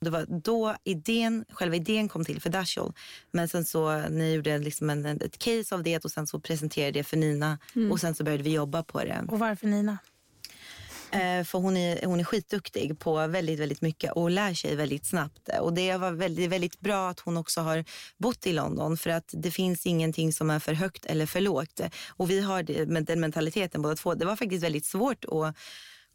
Det 0.00 0.10
var 0.10 0.26
då 0.28 0.76
idén, 0.84 1.44
själva 1.48 1.76
idén 1.76 2.08
kom 2.08 2.24
till 2.24 2.40
för 2.40 2.50
Dashol. 2.50 2.92
Men 3.30 3.48
sen 3.48 3.64
så 3.64 4.08
ni 4.08 4.34
gjorde 4.34 4.58
liksom 4.58 4.90
en, 4.90 5.06
ett 5.06 5.38
case 5.38 5.74
av 5.74 5.82
det 5.82 6.04
och 6.04 6.10
sen 6.10 6.26
så 6.26 6.40
presenterade 6.40 6.86
jag 6.86 6.94
det 6.94 7.08
för 7.08 7.16
Nina 7.16 7.58
mm. 7.74 7.92
och 7.92 8.00
sen 8.00 8.14
så 8.14 8.24
började 8.24 8.42
vi 8.42 8.52
jobba 8.52 8.82
på 8.82 9.04
det. 9.04 9.24
Och 9.28 9.38
varför 9.38 9.66
Nina? 9.66 9.98
Eh, 11.10 11.44
för 11.44 11.58
hon 11.58 11.76
är, 11.76 12.06
hon 12.06 12.20
är 12.20 12.24
skitduktig 12.24 12.98
på 12.98 13.26
väldigt, 13.26 13.60
väldigt 13.60 13.80
mycket 13.80 14.12
och 14.12 14.30
lär 14.30 14.54
sig 14.54 14.76
väldigt 14.76 15.06
snabbt. 15.06 15.48
Och 15.60 15.72
det 15.72 15.96
var 15.96 16.12
väldigt, 16.12 16.50
väldigt 16.50 16.80
bra 16.80 17.08
att 17.08 17.20
hon 17.20 17.36
också 17.36 17.60
har 17.60 17.84
bott 18.18 18.46
i 18.46 18.52
London 18.52 18.96
för 18.96 19.10
att 19.10 19.30
det 19.32 19.50
finns 19.50 19.86
ingenting 19.86 20.32
som 20.32 20.50
är 20.50 20.58
för 20.58 20.72
högt 20.72 21.06
eller 21.06 21.26
för 21.26 21.40
lågt. 21.40 21.80
Och 22.08 22.30
vi 22.30 22.40
har 22.40 22.62
det, 22.62 22.84
den 22.84 23.20
mentaliteten 23.20 23.82
båda 23.82 23.96
två. 23.96 24.14
Det 24.14 24.24
var 24.24 24.36
faktiskt 24.36 24.64
väldigt 24.64 24.86
svårt 24.86 25.24
att 25.24 25.56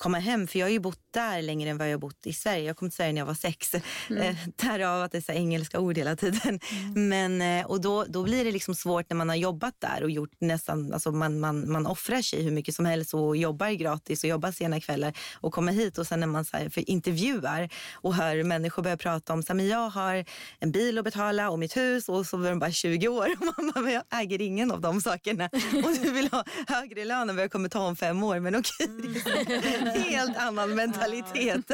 komma 0.01 0.19
hem. 0.19 0.47
För 0.47 0.59
jag 0.59 0.65
har 0.65 0.71
ju 0.71 0.79
bott 0.79 0.99
där 1.11 1.41
längre 1.41 1.69
än 1.69 1.77
vad 1.77 1.87
jag 1.87 1.93
har 1.93 1.99
bott 1.99 2.25
i 2.25 2.33
Sverige. 2.33 2.63
Jag 2.63 2.77
kom 2.77 2.89
till 2.89 2.95
Sverige 2.95 3.13
när 3.13 3.21
jag 3.21 3.25
var 3.25 3.33
sex. 3.33 3.73
Mm. 3.73 4.21
Eh, 4.21 4.35
därav 4.55 5.01
att 5.01 5.11
det 5.11 5.17
är 5.17 5.21
så 5.21 5.31
engelska 5.31 5.79
ord 5.79 5.97
hela 5.97 6.15
tiden. 6.15 6.59
Mm. 6.71 7.09
Men, 7.09 7.41
eh, 7.41 7.65
och 7.65 7.81
då, 7.81 8.03
då 8.03 8.23
blir 8.23 8.45
det 8.45 8.51
liksom 8.51 8.75
svårt 8.75 9.09
när 9.09 9.17
man 9.17 9.29
har 9.29 9.35
jobbat 9.35 9.75
där 9.79 10.03
och 10.03 10.11
gjort 10.11 10.31
nästan, 10.39 10.93
alltså 10.93 11.11
man, 11.11 11.39
man, 11.39 11.71
man 11.71 11.87
offrar 11.87 12.21
sig 12.21 12.43
hur 12.43 12.51
mycket 12.51 12.75
som 12.75 12.85
helst 12.85 13.13
och 13.13 13.37
jobbar 13.37 13.69
gratis 13.69 14.23
och 14.23 14.29
jobbar 14.29 14.51
sena 14.51 14.81
kvällar 14.81 15.13
och 15.33 15.53
kommer 15.53 15.71
hit 15.71 15.97
och 15.97 16.07
sen 16.07 16.19
när 16.19 16.27
man 16.27 16.45
så 16.45 16.57
här, 16.57 16.69
för 16.69 16.89
intervjuar 16.89 17.69
och 17.93 18.15
hör 18.15 18.43
människor 18.43 18.83
börja 18.83 18.97
prata 18.97 19.33
om 19.33 19.43
så 19.43 19.47
här, 19.47 19.55
men 19.55 19.67
jag 19.67 19.89
har 19.89 20.25
en 20.59 20.71
bil 20.71 20.97
att 20.97 21.03
betala 21.03 21.49
och 21.49 21.59
mitt 21.59 21.77
hus 21.77 22.09
och 22.09 22.25
så 22.25 22.37
var 22.37 22.49
de 22.49 22.59
bara 22.59 22.71
20 22.71 23.07
år 23.07 23.27
och 23.39 23.45
man 23.45 23.71
bara, 23.73 23.81
men 23.83 23.93
jag 23.93 24.03
äger 24.13 24.41
ingen 24.41 24.71
av 24.71 24.81
de 24.81 25.01
sakerna 25.01 25.49
och 25.83 25.93
du 26.03 26.11
vill 26.11 26.29
ha 26.31 26.43
högre 26.67 27.05
lön 27.05 27.29
än 27.29 27.35
vad 27.35 27.43
jag 27.43 27.51
kommer 27.51 27.69
ta 27.69 27.87
om 27.87 27.95
fem 27.95 28.23
år 28.23 28.39
men 28.39 28.55
okej. 28.55 28.87
Mm. 28.87 29.90
helt 29.99 30.37
annan 30.37 30.75
mentalitet. 30.75 31.71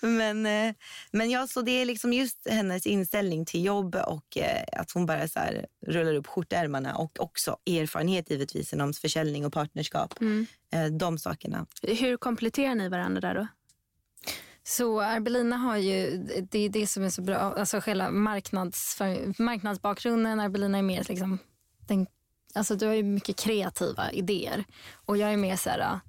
Men, 0.00 0.46
eh, 0.46 0.74
men 1.10 1.30
ja, 1.30 1.46
så 1.46 1.62
det 1.62 1.70
är 1.70 1.84
liksom 1.84 2.12
just 2.12 2.48
hennes 2.50 2.86
inställning 2.86 3.46
till 3.46 3.64
jobb 3.64 3.94
och 3.94 4.36
eh, 4.36 4.64
att 4.72 4.90
hon 4.90 5.06
bara 5.06 5.28
så 5.28 5.38
här 5.38 5.66
rullar 5.86 6.14
upp 6.14 6.26
skjortärmarna 6.26 6.96
och 6.96 7.20
också 7.20 7.56
erfarenhet 7.66 8.30
givetvis 8.30 8.72
inom 8.72 8.92
försäljning 8.92 9.46
och 9.46 9.52
partnerskap. 9.52 10.14
Eh, 10.72 10.86
De 10.86 11.18
sakerna. 11.18 11.66
Hur 11.82 12.16
kompletterar 12.16 12.74
ni 12.74 12.88
varandra 12.88 13.20
där 13.20 13.34
då? 13.34 13.46
Så 14.62 15.00
Arbelina 15.00 15.56
har 15.56 15.76
ju, 15.76 16.16
det 16.50 16.58
är 16.58 16.68
det 16.68 16.86
som 16.86 17.02
är 17.04 17.10
så 17.10 17.22
bra, 17.22 17.36
alltså 17.36 17.80
själva 17.80 18.10
marknads, 18.10 18.98
marknadsbakgrunden. 19.38 20.40
Arbelina 20.40 20.78
är 20.78 20.82
mer 20.82 21.04
liksom, 21.08 21.38
den, 21.88 22.06
alltså 22.54 22.74
du 22.76 22.86
har 22.86 22.94
ju 22.94 23.02
mycket 23.02 23.36
kreativa 23.36 24.12
idéer 24.12 24.64
och 25.06 25.16
jag 25.16 25.32
är 25.32 25.36
mer 25.36 25.56
så 25.56 25.70
här, 25.70 26.00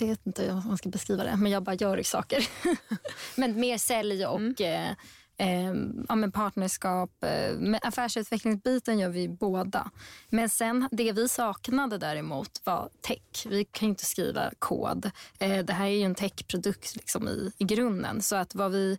jag 0.00 0.08
vet 0.08 0.26
inte 0.26 0.42
hur 0.42 0.68
man 0.68 0.78
ska 0.78 0.88
beskriva 0.88 1.24
det, 1.24 1.36
men 1.36 1.52
jag 1.52 1.62
bara 1.62 1.74
gör 1.74 2.02
saker. 2.02 2.48
men 3.36 3.60
mer 3.60 3.78
sälj 3.78 4.26
och 4.26 4.60
eh, 4.60 4.90
eh, 5.36 5.74
ja, 6.08 6.14
men 6.14 6.32
partnerskap. 6.32 7.24
Eh, 7.24 7.56
med 7.58 7.80
affärsutvecklingsbiten 7.82 8.98
gör 8.98 9.08
vi 9.08 9.28
båda. 9.28 9.90
Men 10.28 10.48
sen 10.48 10.88
det 10.92 11.12
vi 11.12 11.28
saknade 11.28 11.98
däremot 11.98 12.60
var 12.64 12.90
tech. 13.00 13.46
Vi 13.46 13.64
kan 13.64 13.86
ju 13.86 13.90
inte 13.90 14.04
skriva 14.04 14.50
kod. 14.58 15.10
Eh, 15.38 15.58
det 15.64 15.72
här 15.72 15.86
är 15.86 15.90
ju 15.90 16.02
en 16.02 16.14
techprodukt 16.14 16.96
liksom 16.96 17.28
i, 17.28 17.52
i 17.58 17.64
grunden. 17.64 18.22
Så 18.22 18.36
att 18.36 18.54
vad 18.54 18.72
vi 18.72 18.98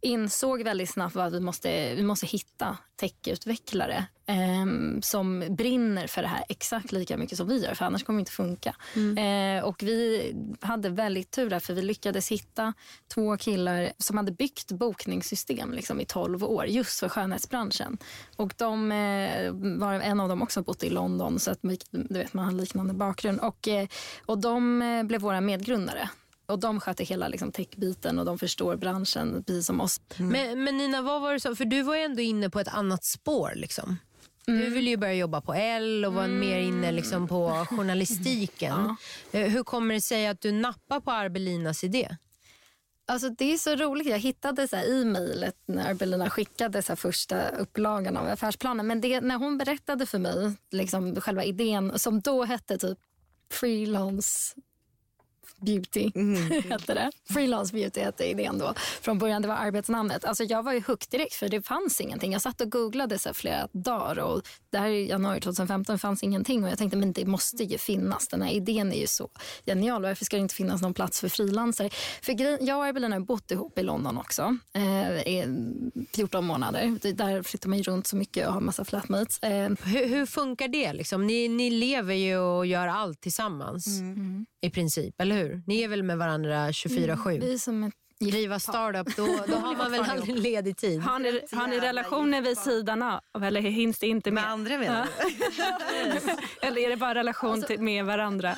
insåg 0.00 0.62
väldigt 0.62 0.90
snabbt 0.90 1.16
att 1.16 1.32
vi 1.32 1.40
måste, 1.40 1.94
vi 1.94 2.02
måste 2.02 2.26
hitta 2.26 2.78
techutvecklare 2.96 4.04
eh, 4.26 4.66
som 5.02 5.44
brinner 5.50 6.06
för 6.06 6.22
det 6.22 6.28
här 6.28 6.44
exakt 6.48 6.92
lika 6.92 7.16
mycket 7.16 7.38
som 7.38 7.48
vi 7.48 7.58
gör, 7.58 7.74
för 7.74 7.84
annars 7.84 8.04
kommer 8.04 8.18
det 8.18 8.20
inte 8.20 8.32
funka. 8.32 8.76
Eh, 9.20 9.64
och 9.64 9.82
vi 9.82 10.32
hade 10.60 10.88
väldigt 10.88 11.30
tur 11.30 11.50
där, 11.50 11.60
för 11.60 11.74
vi 11.74 11.82
lyckades 11.82 12.28
hitta 12.28 12.72
två 13.14 13.36
killar 13.36 13.92
som 13.98 14.16
hade 14.16 14.32
byggt 14.32 14.72
bokningssystem 14.72 15.72
liksom, 15.72 16.00
i 16.00 16.04
12 16.04 16.44
år, 16.44 16.66
just 16.66 17.00
för 17.00 17.08
skönhetsbranschen. 17.08 17.98
Och 18.36 18.54
de 18.56 18.92
eh, 18.92 19.52
var 19.78 19.94
en 19.94 20.20
av 20.20 20.28
dem 20.28 20.42
också 20.42 20.62
bott 20.62 20.82
i 20.82 20.90
London, 20.90 21.38
så 21.38 21.50
att 21.50 21.58
du 21.90 22.18
vet, 22.18 22.34
man 22.34 22.44
har 22.44 22.52
liknande 22.52 22.94
bakgrund. 22.94 23.40
Och, 23.40 23.68
eh, 23.68 23.88
och 24.26 24.38
de 24.38 24.82
eh, 24.82 25.02
blev 25.02 25.20
våra 25.20 25.40
medgrundare. 25.40 26.08
Och 26.48 26.58
de 26.58 26.80
sköter 26.80 27.04
hela 27.04 27.28
liksom, 27.28 27.52
techbiten 27.52 28.18
och 28.18 28.24
de 28.24 28.38
förstår 28.38 28.76
branschen 28.76 29.44
precis 29.44 29.66
som 29.66 29.80
oss. 29.80 30.00
Men, 30.16 30.64
men 30.64 30.76
Nina, 30.76 31.02
vad 31.02 31.22
var 31.22 31.32
det 31.32 31.40
som, 31.40 31.56
för 31.56 31.64
du 31.64 31.82
var 31.82 31.96
ju 31.96 32.02
ändå 32.02 32.22
inne 32.22 32.50
på 32.50 32.60
ett 32.60 32.68
annat 32.68 33.04
spår. 33.04 33.52
Liksom. 33.54 33.96
Du 34.46 34.70
ville 34.70 34.90
ju 34.90 34.96
börja 34.96 35.14
jobba 35.14 35.40
på 35.40 35.54
L 35.54 36.04
och 36.04 36.14
var 36.14 36.26
mer 36.26 36.58
inne 36.58 36.92
liksom, 36.92 37.28
på 37.28 37.66
journalistiken. 37.70 38.96
Eh, 39.32 39.48
Hur 39.48 39.62
kommer 39.62 39.94
det 39.94 40.00
sig 40.00 40.26
att 40.26 40.40
du 40.40 40.52
nappar 40.52 41.00
på 41.00 41.10
Arbelinas 41.10 41.84
idé? 41.84 42.16
Alltså 43.06 43.28
det 43.28 43.52
är 43.52 43.58
så 43.58 43.76
roligt. 43.76 44.06
Jag 44.06 44.18
hittade 44.18 44.68
så 44.68 44.76
här 44.76 44.84
i 44.84 45.04
mejlet 45.04 45.56
när 45.66 45.90
Arbelina 45.90 46.30
skickade 46.30 46.82
så 46.82 46.88
här 46.92 46.96
första 46.96 47.48
upplagan 47.48 48.16
av 48.16 48.28
affärsplanen. 48.28 48.86
Men 48.86 49.00
det, 49.00 49.20
när 49.20 49.36
hon 49.36 49.58
berättade 49.58 50.06
för 50.06 50.18
mig 50.18 50.52
liksom 50.70 51.20
själva 51.20 51.44
idén 51.44 51.98
som 51.98 52.20
då 52.20 52.44
hette 52.44 52.78
typ 52.78 52.98
freelance 53.52 54.54
beauty. 55.60 56.10
hette 56.70 56.94
det. 56.94 57.10
Freelance 57.32 57.72
beauty 57.74 58.00
hette 58.00 58.24
idén 58.24 58.58
då. 58.58 58.74
Från 59.00 59.18
början 59.18 59.42
det 59.42 59.48
var 59.48 59.54
arbetsnamnet. 59.54 60.24
Alltså 60.24 60.44
jag 60.44 60.62
var 60.62 60.72
ju 60.72 60.80
hooked 60.86 61.08
direkt 61.10 61.34
för 61.34 61.48
det 61.48 61.62
fanns 61.62 62.00
ingenting. 62.00 62.32
Jag 62.32 62.42
satt 62.42 62.60
och 62.60 62.70
googlade 62.72 63.18
så 63.18 63.34
flera 63.34 63.68
dagar 63.72 64.18
och 64.18 64.42
det 64.70 64.78
här 64.78 64.88
är 64.88 65.04
januari 65.04 65.40
2015 65.40 65.94
det 65.94 65.98
fanns 65.98 66.22
ingenting 66.22 66.64
och 66.64 66.70
jag 66.70 66.78
tänkte 66.78 66.96
men 66.96 67.12
det 67.12 67.24
måste 67.26 67.64
ju 67.64 67.78
finnas. 67.78 68.28
Den 68.28 68.42
här 68.42 68.50
idén 68.52 68.92
är 68.92 69.00
ju 69.00 69.06
så 69.06 69.28
genial. 69.66 70.02
Varför 70.02 70.24
ska 70.24 70.36
det 70.36 70.40
inte 70.42 70.54
finnas 70.54 70.82
någon 70.82 70.94
plats 70.94 71.20
för 71.20 71.28
frilansare? 71.28 71.90
För 72.22 72.62
jag 72.66 72.78
och 72.78 72.86
Evelina 72.86 73.16
har 73.16 73.20
bott 73.20 73.50
ihop 73.50 73.78
i 73.78 73.82
London 73.82 74.18
också 74.18 74.56
eh, 74.74 75.12
i 75.34 75.44
14 76.14 76.44
månader. 76.44 76.98
Det- 77.02 77.12
Där 77.12 77.42
flyttar 77.42 77.68
man 77.68 77.78
ju 77.78 77.84
runt 77.84 78.06
så 78.06 78.16
mycket 78.16 78.46
och 78.48 78.52
har 78.54 78.60
massa 78.60 78.84
flatmates. 78.84 79.38
Eh, 79.38 79.70
Hur, 79.84 80.08
hur 80.08 80.26
funkar 80.26 80.68
det? 80.68 80.92
Liksom? 80.92 81.26
Ni, 81.26 81.48
ni 81.48 81.70
lever 81.70 82.14
ju 82.14 82.38
och 82.38 82.66
gör 82.66 82.86
allt 82.86 83.20
tillsammans 83.20 83.86
i 84.60 84.70
princip, 84.70 85.20
eller 85.20 85.36
hur? 85.36 85.62
Ni 85.66 85.82
är 85.82 85.88
väl 85.88 86.02
med 86.02 86.18
varandra 86.18 86.70
24-7? 86.70 87.40
vi 87.40 87.52
är 87.52 87.58
som 87.58 87.82
ett 87.82 87.94
Driva 88.20 88.58
startup, 88.58 89.16
då, 89.16 89.26
då 89.46 89.54
har 89.54 89.76
man 89.78 89.90
väl 89.90 90.00
aldrig 90.00 90.38
ledig 90.38 90.76
tid? 90.76 91.00
Har 91.00 91.18
ni, 91.18 91.40
har 91.52 91.66
ni 91.66 91.80
relationer 91.80 92.42
vid 92.42 92.58
sidan 92.58 93.02
av 93.02 93.44
eller 93.44 93.60
hinns 93.60 93.98
det 93.98 94.06
inte 94.06 94.30
med? 94.30 94.42
Med 94.42 94.52
andra 94.52 94.78
menar 94.78 95.06
du? 95.06 96.66
Eller 96.66 96.80
är 96.82 96.88
det 96.88 96.96
bara 96.96 97.14
relation 97.14 97.62
till, 97.62 97.80
med 97.80 98.04
varandra? 98.04 98.56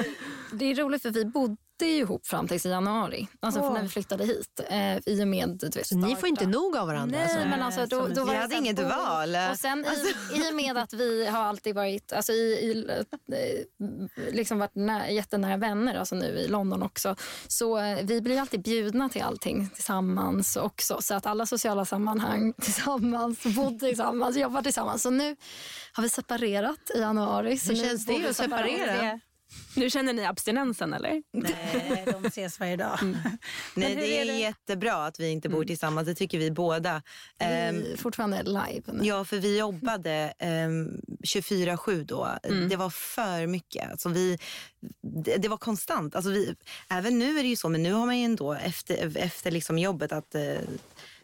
Det 0.52 0.64
är 0.64 0.74
roligt 0.74 1.02
för 1.02 1.10
vi 1.10 1.24
bodde 1.24 1.56
ju 1.86 1.96
ihop 1.96 2.26
fram 2.26 2.48
till 2.48 2.66
i 2.66 2.70
januari. 2.70 3.28
Alltså 3.40 3.60
för 3.60 3.70
när 3.70 3.82
vi 3.82 3.88
flyttade 3.88 4.24
hit. 4.24 4.60
Eh, 4.70 4.96
I 5.06 5.22
och 5.22 5.28
med 5.28 5.48
du 5.48 5.68
vet, 5.68 5.90
ni 5.92 6.16
får 6.16 6.28
inte 6.28 6.46
nog 6.46 6.76
av 6.76 6.86
varandra? 6.86 7.16
Nej, 7.18 7.22
alltså? 7.24 7.48
men 7.48 7.62
alltså, 7.62 7.86
då, 7.86 8.06
då 8.08 8.24
var 8.24 8.32
Vi 8.32 8.38
hade 8.38 8.54
inget 8.54 8.76
bo- 8.76 8.82
val. 8.82 9.36
Och 9.50 9.58
sen 9.58 9.84
i, 9.84 10.38
i 10.38 10.50
och 10.50 10.54
med 10.54 10.78
att 10.78 10.92
vi 10.92 11.26
har 11.26 11.40
alltid 11.44 11.74
varit, 11.74 12.12
alltså 12.12 12.32
i, 12.32 12.36
i, 12.36 12.86
eh, 13.32 14.32
liksom 14.34 14.58
varit 14.58 14.74
nä, 14.74 15.10
jättenära 15.10 15.56
vänner, 15.56 15.94
alltså 15.94 16.14
nu 16.14 16.26
i 16.26 16.48
London 16.48 16.82
också. 16.82 17.16
Så 17.48 17.78
eh, 17.78 17.98
vi 18.02 18.20
blir 18.20 18.40
alltid 18.40 18.62
bjudna 18.62 19.08
till 19.08 19.22
allting 19.22 19.68
tillsammans 19.74 20.56
också. 20.56 20.98
Så 21.02 21.14
att 21.14 21.26
alla 21.26 21.46
sociala 21.46 21.84
sammanhang 21.84 22.52
tillsammans, 22.62 23.42
bodde 23.56 23.78
tillsammans, 23.78 24.36
jobbar 24.36 24.62
tillsammans. 24.62 25.02
Så 25.02 25.10
nu 25.10 25.36
har 25.92 26.02
vi 26.02 26.08
separerat 26.08 26.90
i 26.94 26.98
januari. 26.98 27.58
Så 27.58 27.72
Hur 27.72 27.84
känns 27.84 28.06
det 28.06 28.28
att 28.28 28.36
separat. 28.36 28.36
separera? 28.66 29.20
Nu 29.76 29.90
känner 29.90 30.12
ni 30.12 30.24
abstinensen 30.24 30.92
eller? 30.94 31.22
Nej, 31.32 32.04
de 32.12 32.24
ses 32.24 32.60
varje 32.60 32.76
dag. 32.76 32.98
Nej, 33.74 33.88
hur 33.94 33.96
det 34.00 34.20
är 34.20 34.24
det? 34.26 34.38
jättebra 34.38 35.06
att 35.06 35.20
vi 35.20 35.28
inte 35.30 35.48
bor 35.48 35.64
tillsammans. 35.64 36.06
Det 36.06 36.14
tycker 36.14 36.38
vi 36.38 36.50
båda. 36.50 37.02
Ehm, 37.38 37.82
Vi 37.82 37.92
är 37.92 37.96
fortfarande 37.96 38.42
live. 38.42 38.82
nu. 38.92 39.04
Ja, 39.06 39.24
för 39.24 39.36
vi 39.38 39.58
jobbade 39.58 40.32
um, 40.40 41.00
24-7 41.34 42.04
då. 42.04 42.28
Det 42.70 42.76
var 42.76 42.90
för 42.90 43.46
mycket. 43.46 43.90
Alltså 43.90 44.08
vi, 44.08 44.38
det, 45.24 45.36
det 45.36 45.48
var 45.48 45.56
konstant. 45.56 46.14
Alltså 46.16 46.30
vi, 46.30 46.54
även 46.90 47.18
nu 47.18 47.38
är 47.38 47.42
det 47.42 47.48
ju 47.48 47.56
så, 47.56 47.68
men 47.68 47.82
nu 47.82 47.92
har 47.92 48.06
man 48.06 48.18
ju 48.18 48.24
ändå 48.24 48.52
efter, 48.52 49.16
efter 49.16 49.50
liksom 49.50 49.78
jobbet 49.78 50.12
att 50.12 50.34
eh, 50.34 50.42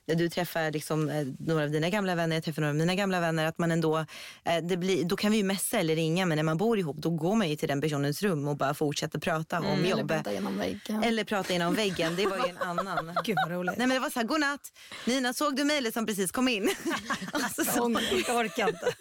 när 0.06 0.14
du 0.14 0.28
träffar 0.28 0.70
liksom, 0.70 1.08
eh, 1.10 1.26
några 1.38 1.64
av 1.64 1.70
dina 1.70 1.90
gamla 1.90 2.14
vänner, 2.14 2.36
jag 2.36 2.44
träffar 2.44 2.62
några 2.62 2.70
av 2.70 2.76
mina 2.76 2.94
gamla 2.94 3.20
vänner, 3.20 3.44
att 3.46 3.58
man 3.58 3.70
ändå, 3.70 3.98
eh, 4.44 4.56
det 4.62 4.76
blir, 4.76 5.04
då 5.04 5.16
kan 5.16 5.30
vi 5.32 5.36
ju 5.38 5.44
messa 5.44 5.78
eller 5.78 5.96
ringa, 5.96 6.26
men 6.26 6.36
när 6.36 6.42
man 6.42 6.56
bor 6.56 6.78
ihop 6.78 6.96
då 6.96 7.10
går 7.10 7.34
man 7.34 7.48
ju 7.50 7.56
till 7.56 7.68
den 7.68 7.80
personens 7.80 8.22
rum 8.22 8.48
och 8.48 8.56
bara 8.56 8.74
fortsätter 8.74 9.18
prata 9.18 9.58
om 9.58 9.64
Eller 9.64 9.88
jobb. 9.88 10.08
prata 10.08 10.32
genom 10.32 10.58
väggen. 10.58 11.02
Eller 11.04 11.24
prata 11.24 11.52
genom 11.52 11.74
väggen, 11.84 12.16
det 12.16 12.26
var 12.26 12.36
ju 12.36 12.48
en 12.50 12.58
annan. 12.58 13.12
Gud 13.24 13.36
vad 13.44 13.52
roligt. 13.52 13.76
Nej 13.78 13.86
men 13.86 13.94
det 13.96 14.00
var 14.00 14.10
så 14.10 14.18
här, 14.18 14.26
godnatt. 14.26 14.72
Nina, 15.06 15.32
såg 15.32 15.56
du 15.56 15.64
mejlet 15.64 15.94
som 15.94 16.06
precis 16.06 16.30
kom 16.32 16.48
in? 16.48 16.70
alltså, 17.32 17.64
så, 17.64 18.00
Jag 18.28 18.36
orkar 18.36 18.68
inte. 18.68 18.92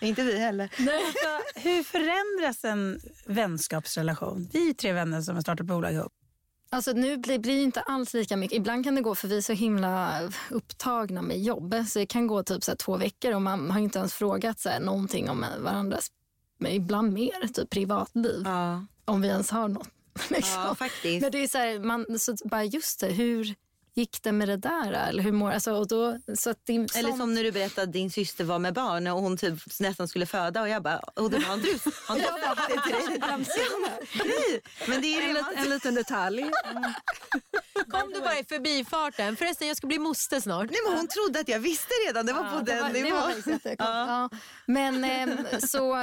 inte 0.00 0.22
vi 0.22 0.38
heller. 0.38 0.64
Alltså, 0.64 1.58
hur 1.68 1.82
förändras 1.82 2.64
en 2.64 3.00
vänskapsrelation? 3.26 4.48
Vi 4.52 4.68
är 4.70 4.74
tre 4.74 4.92
vänner 4.92 5.20
som 5.22 5.34
har 5.34 5.42
startat 5.42 5.66
bolag 5.66 5.92
ihop. 5.92 6.12
Alltså 6.70 6.92
nu 6.92 7.16
blir 7.16 7.38
det 7.38 7.62
inte 7.62 7.80
alls 7.80 8.14
lika 8.14 8.36
mycket. 8.36 8.56
Ibland 8.56 8.84
kan 8.84 8.94
det 8.94 9.00
gå 9.00 9.14
för 9.14 9.28
vi 9.28 9.36
är 9.36 9.40
så 9.40 9.52
himla 9.52 10.20
upptagna 10.50 11.22
med 11.22 11.40
jobb. 11.40 11.74
Så 11.88 11.98
det 11.98 12.06
kan 12.06 12.26
gå 12.26 12.42
typ 12.42 12.64
så 12.64 12.76
två 12.76 12.96
veckor 12.96 13.34
och 13.34 13.42
man 13.42 13.70
har 13.70 13.80
inte 13.80 13.98
ens 13.98 14.14
frågat 14.14 14.60
så 14.60 14.68
här 14.68 14.80
någonting 14.80 15.30
om 15.30 15.44
varandras, 15.58 16.08
men 16.58 16.72
ibland 16.72 17.12
mer, 17.12 17.48
typ 17.48 17.70
privatliv. 17.70 18.42
Ja, 18.44 18.86
Om 19.04 19.20
vi 19.20 19.28
ens 19.28 19.50
har 19.50 19.68
något. 19.68 19.88
Liksom. 20.30 20.62
ja 20.62 20.74
faktiskt. 20.74 21.22
Men 21.22 21.30
det 21.30 21.38
är 21.38 21.48
så 21.48 21.58
här, 21.58 21.78
man, 21.78 22.18
så 22.18 22.36
bara 22.44 22.64
just 22.64 23.00
det, 23.00 23.06
hur 23.06 23.54
gick 23.98 24.22
det 24.22 24.32
med 24.32 24.48
det 24.48 24.56
där? 24.56 24.92
Eller 24.92 25.22
hur 25.22 25.32
mår, 25.32 25.50
alltså, 25.50 25.72
och 25.72 25.88
då, 25.88 26.18
så 26.36 26.50
att 26.50 26.58
det, 26.64 26.74
är 26.74 26.98
Eller 26.98 27.12
som 27.12 27.34
när 27.34 27.44
du 27.44 27.52
berättade 27.52 27.82
att 27.82 27.92
din 27.92 28.10
syster 28.10 28.44
var 28.44 28.58
med 28.58 28.74
barn 28.74 29.06
och 29.06 29.20
hon 29.20 29.36
typ 29.36 29.80
nästan 29.80 30.08
skulle 30.08 30.26
föda 30.26 30.62
och 30.62 30.68
jag 30.68 30.82
bara, 30.82 30.98
och 30.98 31.30
du 31.30 31.36
har 31.36 31.56
du, 31.56 31.78
har 32.06 32.16
du 32.16 32.22
sagt 32.22 32.68
det 32.68 32.82
till 32.82 33.20
dig? 33.20 34.60
Men 34.88 35.00
det 35.00 35.06
är 35.06 35.28
En, 35.28 35.34
det 35.34 35.40
lit- 35.40 35.46
en 35.56 35.70
liten 35.70 35.94
detalj. 35.94 36.42
Kom 37.90 38.12
du 38.14 38.20
bara 38.20 38.38
i 38.38 38.44
förbifarten? 38.44 39.36
Förresten, 39.36 39.68
jag 39.68 39.76
ska 39.76 39.86
bli 39.86 39.98
moster 39.98 40.40
snart. 40.40 40.70
Nej, 40.70 40.80
men 40.88 40.98
hon 40.98 41.08
trodde 41.08 41.40
att 41.40 41.48
jag 41.48 41.58
visste 41.58 41.94
redan, 42.06 42.26
det 42.26 42.32
var 42.32 42.42
på 42.58 42.60
det 42.60 42.72
den 42.72 42.82
var, 42.82 42.90
det 42.92 43.02
var 43.02 43.04
nivån. 43.04 43.30
jättekonstigt. 43.36 43.74
Ja. 43.78 44.30
Men 44.66 45.04
ehm, 45.04 45.38
så... 45.60 45.96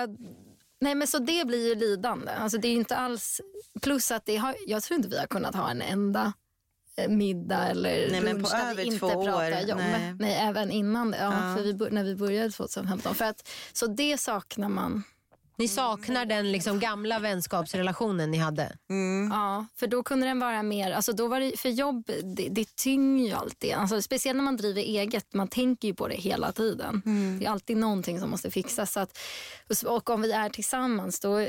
Nej, 0.81 0.95
men 0.95 1.08
så 1.08 1.19
det 1.19 1.47
blir 1.47 1.67
ju 1.67 1.75
lidande. 1.75 2.31
Alltså, 2.31 2.58
det 2.58 2.67
är 2.67 2.69
ju 2.69 2.77
inte 2.77 2.95
alls... 2.95 3.41
Plus 3.81 4.12
att 4.12 4.25
det 4.25 4.38
har, 4.38 4.55
jag 4.67 4.84
tror 4.84 4.97
inte 4.97 5.10
vi 5.10 5.17
har 5.19 5.27
kunnat 5.27 5.55
ha 5.55 5.69
en 5.71 5.81
enda 5.81 6.21
eh, 6.21 6.31
middag 7.10 7.67
eller 7.67 8.12
Nej, 8.12 8.21
men 8.21 8.36
lunch 8.36 8.51
där 8.51 8.75
vi 8.75 8.84
inte 8.84 8.99
pratar 8.99 9.17
år. 9.62 9.69
jobb. 9.69 9.77
Nej. 9.77 10.15
Nej. 10.19 10.36
även 10.41 10.71
innan 10.71 11.12
det. 11.12 11.17
Ja, 11.17 11.23
Ja. 11.49 11.55
För 11.58 11.63
vi, 11.63 11.91
när 11.91 12.03
vi 12.03 12.15
började 12.15 12.51
2015. 12.51 13.15
För 13.15 13.25
att, 13.25 13.49
så 13.73 13.88
det 13.88 14.17
saknar 14.17 14.69
man. 14.69 15.03
Ni 15.58 15.68
saknar 15.68 16.26
den 16.26 16.52
liksom 16.52 16.80
gamla 16.80 17.20
vänskapsrelationen 17.20 18.32
ni 18.32 18.38
hade? 18.38 18.78
Ja, 19.32 19.65
för 19.76 19.88
då 19.88 20.04
kunde 20.04 20.28
den 20.28 20.39
vara 20.39 20.63
mer, 20.63 20.91
alltså 20.91 21.13
då 21.13 21.28
var 21.28 21.39
det, 21.39 21.60
för 21.60 21.70
jobb 21.70 22.10
det, 22.24 22.50
det 22.50 22.76
tynger 22.76 23.26
ju 23.28 23.34
alltid. 23.34 23.74
Alltså, 23.74 24.02
speciellt 24.02 24.38
när 24.38 24.44
man 24.44 24.58
driver 24.58 24.82
eget, 24.82 25.34
man 25.34 25.48
tänker 25.48 25.88
ju 25.88 25.94
på 25.94 26.08
det 26.08 26.15
hela 26.15 26.52
tiden. 26.52 27.02
Det 27.39 27.46
är 27.46 27.50
alltid 27.50 27.78
någonting 27.78 28.20
som 28.20 28.30
måste 28.30 28.52
fixas. 28.52 28.91
Så 28.91 29.00
att, 29.00 29.18
och 29.86 30.10
om 30.10 30.22
vi 30.22 30.32
är 30.32 30.50
tillsammans 30.50 31.20
då, 31.20 31.48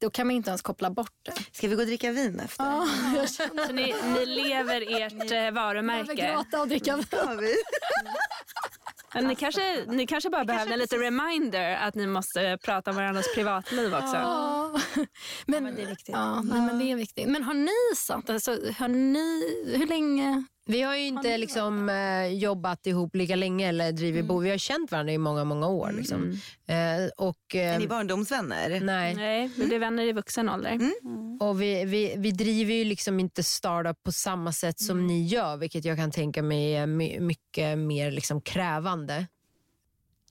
då 0.00 0.10
kan 0.10 0.26
man 0.26 0.36
inte 0.36 0.50
ens 0.50 0.62
koppla 0.62 0.90
bort 0.90 1.12
det. 1.24 1.32
Ska 1.52 1.68
vi 1.68 1.74
gå 1.74 1.80
och 1.80 1.86
dricka 1.86 2.12
vin 2.12 2.40
efter? 2.40 2.64
Ja, 2.64 2.88
jag 3.16 3.30
känner 3.30 3.66
Så 3.66 3.72
ni, 3.72 3.94
ni 4.18 4.26
lever 4.26 5.00
ert 5.02 5.12
eh, 5.12 5.36
jag 5.36 5.44
vill 5.44 5.54
varumärke. 5.54 6.32
gråta 6.32 6.60
och 6.60 6.68
dricka 6.68 6.96
vin. 6.96 7.06
Ni, 9.22 9.34
kanske, 9.34 9.84
ni 9.86 10.06
kanske 10.06 10.30
bara 10.30 10.44
behövde 10.44 10.72
en 10.72 10.78
liten 10.78 10.98
reminder 10.98 11.76
att 11.76 11.94
ni 11.94 12.06
måste 12.06 12.58
prata 12.62 12.90
om 12.90 12.96
varandras 12.96 13.34
privatliv 13.34 13.94
också. 13.94 14.16
Ja. 14.74 15.04
Men, 15.46 15.64
men 15.64 15.74
det 15.74 15.82
är 15.82 15.86
viktigt. 15.86 16.14
Ja, 16.14 16.40
nej, 16.42 16.60
men 16.60 16.78
det 16.78 16.92
är 16.92 16.96
viktigt. 16.96 17.28
Men 17.28 17.42
har 17.42 17.54
ni 17.54 17.96
satt, 17.96 18.30
alltså, 18.30 18.50
har 18.78 18.88
ni, 18.88 19.42
hur 19.78 19.86
länge? 19.86 20.44
Vi 20.68 20.82
har 20.82 20.96
ju 20.96 21.06
inte 21.06 21.36
liksom, 21.38 21.88
eh, 21.88 22.26
jobbat 22.26 22.86
ihop 22.86 23.14
lika 23.14 23.36
länge 23.36 23.68
eller 23.68 23.92
drivit 23.92 24.20
Mm. 24.20 24.26
bo. 24.28 24.38
Vi 24.38 24.50
har 24.50 24.58
känt 24.58 24.92
varandra 24.92 25.12
i 25.12 25.18
många, 25.18 25.44
många 25.44 25.68
år. 25.68 25.92
Liksom. 25.92 26.32
Eh, 26.68 26.76
och, 27.26 27.54
eh, 27.54 27.74
Är 27.74 27.78
ni 27.78 27.86
barndomsvänner? 27.88 28.80
nej. 28.80 29.14
Nej, 29.14 29.50
vi 29.56 29.66
blir 29.66 29.78
vänner 29.78 30.02
i 30.04 30.12
vuxen 30.12 30.48
ålder. 30.48 30.80
Och 31.40 31.62
vi, 31.62 31.84
vi, 31.84 32.14
vi 32.16 32.30
driver 32.30 32.74
ju 32.74 32.84
liksom 32.84 33.20
inte 33.20 33.42
startup 33.42 34.02
på 34.02 34.12
samma 34.12 34.52
sätt 34.52 34.80
som 34.80 35.06
ni 35.06 35.26
gör, 35.26 35.56
vilket 35.56 35.84
jag 35.84 35.96
kan 35.96 36.10
tänka 36.10 36.42
mig 36.42 36.74
är 36.76 36.86
my, 36.86 37.20
mycket 37.20 37.78
mer 37.78 38.10
liksom 38.10 38.40
krävande. 38.40 39.26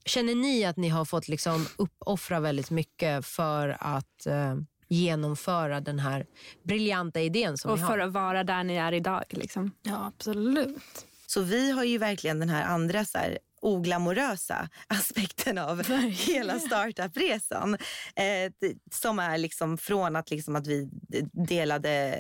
Känner 0.05 0.35
ni 0.35 0.65
att 0.65 0.77
ni 0.77 0.89
har 0.89 1.05
fått 1.05 1.27
liksom 1.27 1.67
uppoffra 1.77 2.39
väldigt 2.39 2.69
mycket 2.71 3.25
för 3.25 3.77
att 3.79 4.25
eh, 4.25 4.55
genomföra 4.87 5.81
den 5.81 5.99
här 5.99 6.25
briljanta 6.63 7.21
idén 7.21 7.57
som 7.57 7.71
Och 7.71 7.77
ni 7.77 7.83
har? 7.83 7.89
för 7.91 7.99
att 7.99 8.11
vara 8.13 8.43
där 8.43 8.63
ni 8.63 8.75
är 8.75 8.91
idag. 8.91 9.23
Liksom. 9.29 9.71
Ja, 9.83 10.05
absolut. 10.05 11.05
Så 11.27 11.41
vi 11.41 11.71
har 11.71 11.83
ju 11.83 11.97
verkligen 11.97 12.39
den 12.39 12.49
här 12.49 12.63
andra 12.65 13.05
så 13.05 13.17
här, 13.17 13.37
oglamorösa 13.61 14.69
aspekten 14.87 15.57
av 15.57 15.83
hela 16.09 16.59
startupresan. 16.59 17.73
Eh, 18.15 18.51
som 18.91 19.19
är 19.19 19.37
liksom 19.37 19.77
från 19.77 20.15
att, 20.15 20.29
liksom 20.29 20.55
att 20.55 20.67
vi 20.67 20.89
delade 21.33 22.17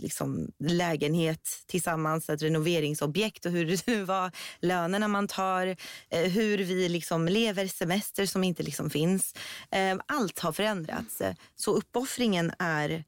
liksom 0.00 0.50
lägenhet 0.58 1.48
tillsammans, 1.66 2.30
ett 2.30 2.42
renoveringsobjekt 2.42 3.46
och 3.46 3.52
hur 3.52 4.04
var, 4.04 4.30
lönerna 4.60 5.08
man 5.08 5.28
tar, 5.28 5.66
eh, 6.10 6.30
hur 6.30 6.58
vi 6.58 6.88
liksom 6.88 7.28
lever 7.28 7.66
semester 7.66 8.26
som 8.26 8.44
inte 8.44 8.62
liksom 8.62 8.90
finns. 8.90 9.34
Eh, 9.70 9.98
allt 10.06 10.38
har 10.38 10.52
förändrats. 10.52 11.22
Så 11.56 11.76
uppoffringen 11.76 12.52
är 12.58 13.04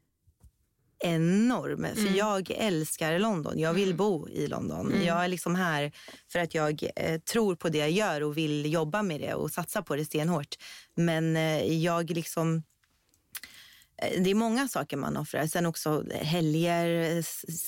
enorm. 1.02 1.86
För 1.94 2.18
jag 2.18 2.50
älskar 2.50 3.18
London. 3.18 3.58
Jag 3.58 3.74
vill 3.74 3.94
bo 3.94 4.28
i 4.28 4.46
London. 4.46 4.92
Jag 5.04 5.24
är 5.24 5.28
liksom 5.28 5.54
här 5.54 5.92
för 6.32 6.38
att 6.38 6.54
jag 6.54 6.88
eh, 6.96 7.20
tror 7.20 7.54
på 7.54 7.68
det 7.68 7.78
jag 7.78 7.90
gör 7.90 8.22
och 8.22 8.36
vill 8.36 8.72
jobba 8.72 9.02
med 9.02 9.20
det 9.20 9.34
och 9.34 9.50
satsa 9.50 9.82
på 9.82 9.96
det 9.96 10.04
stenhårt. 10.04 10.56
Men 10.94 11.36
eh, 11.36 11.82
jag 11.82 12.10
liksom... 12.10 12.62
Det 14.18 14.30
är 14.30 14.34
många 14.34 14.68
saker 14.68 14.96
man 14.96 15.16
offrar. 15.16 15.46
Sen 15.46 15.66
också 15.66 16.04
helger, 16.12 17.22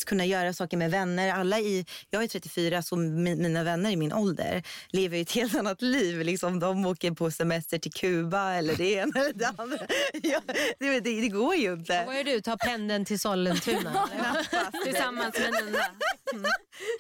kunna 0.07 0.25
göra 0.27 0.53
saker 0.53 0.77
med 0.77 0.91
vänner. 0.91 1.33
Alla 1.35 1.59
i, 1.61 1.87
jag 2.11 2.23
är 2.23 2.27
34, 2.29 2.83
så 2.83 2.97
mi- 2.97 3.37
mina 3.43 3.65
vänner 3.65 3.91
i 3.91 3.97
min 3.97 4.13
ålder 4.13 4.63
lever 4.89 5.17
ju 5.17 5.23
ett 5.23 5.33
helt 5.33 5.55
annat 5.55 5.83
liv. 5.83 6.21
Liksom, 6.21 6.61
de 6.61 6.87
åker 6.87 7.11
på 7.11 7.31
semester 7.31 7.79
till 7.79 7.93
Kuba 7.93 8.53
eller 8.55 8.75
det 8.77 8.93
ena 8.93 9.21
eller 9.21 9.33
det 9.33 9.55
andra. 9.57 9.79
Ja, 10.23 10.41
det, 10.79 11.01
det, 11.01 11.21
det 11.21 11.29
går 11.29 11.55
ju 11.55 11.73
inte. 11.73 12.05
Vad 12.07 12.17
gör 12.17 12.25
du? 12.25 12.41
Ta 12.41 12.57
pendeln 12.57 13.05
till 13.05 13.21
Sollentuna? 13.21 14.09
Tillsammans 14.85 15.35
med 15.39 15.65
Nina. 15.65 15.79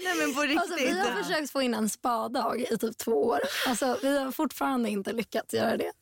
Nej 0.04 0.14
men 0.18 0.34
på 0.34 0.40
riktigt. 0.42 0.60
Alltså, 0.60 0.76
vi 0.76 0.98
har 1.00 1.22
försökt 1.22 1.50
få 1.50 1.62
in 1.62 1.74
en 1.74 1.88
spadag 1.88 2.66
i 2.70 2.76
typ 2.78 2.98
två 2.98 3.12
år. 3.26 3.40
Alltså, 3.68 3.98
vi 4.02 4.18
har 4.18 4.32
fortfarande 4.32 4.90
inte 4.90 5.12
lyckats 5.12 5.54
göra 5.54 5.76
det. 5.76 5.92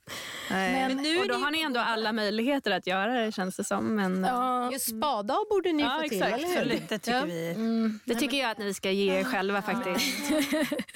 Nej. 0.52 0.94
Men, 0.94 1.20
Och 1.20 1.28
då 1.28 1.34
har 1.34 1.50
ni 1.50 1.60
ändå 1.62 1.80
alla 1.80 2.12
möjligheter 2.12 2.70
att 2.70 2.86
göra 2.86 3.24
det 3.24 3.32
känns 3.32 3.56
det 3.56 3.64
som. 3.64 3.94
Men, 3.94 4.24
ja, 4.24 4.72
Just 4.72 4.88
spada 4.98 5.38
borde 5.50 5.72
ni 5.72 5.82
Ja, 5.82 6.00
få 6.02 6.08
till, 6.08 6.22
exakt. 6.22 6.38
eller 6.44 6.64
hur? 6.64 6.80
Det 6.88 6.98
tycker 6.98 7.16
Ja. 7.18 7.24
vi. 7.24 7.50
mm, 7.50 8.00
det 8.04 8.14
tycker 8.14 8.36
jag 8.36 8.50
att 8.50 8.58
ni 8.58 8.74
ska 8.74 8.90
ge 8.90 9.18
er 9.18 9.24
själva 9.24 9.62
faktiskt. 9.62 10.30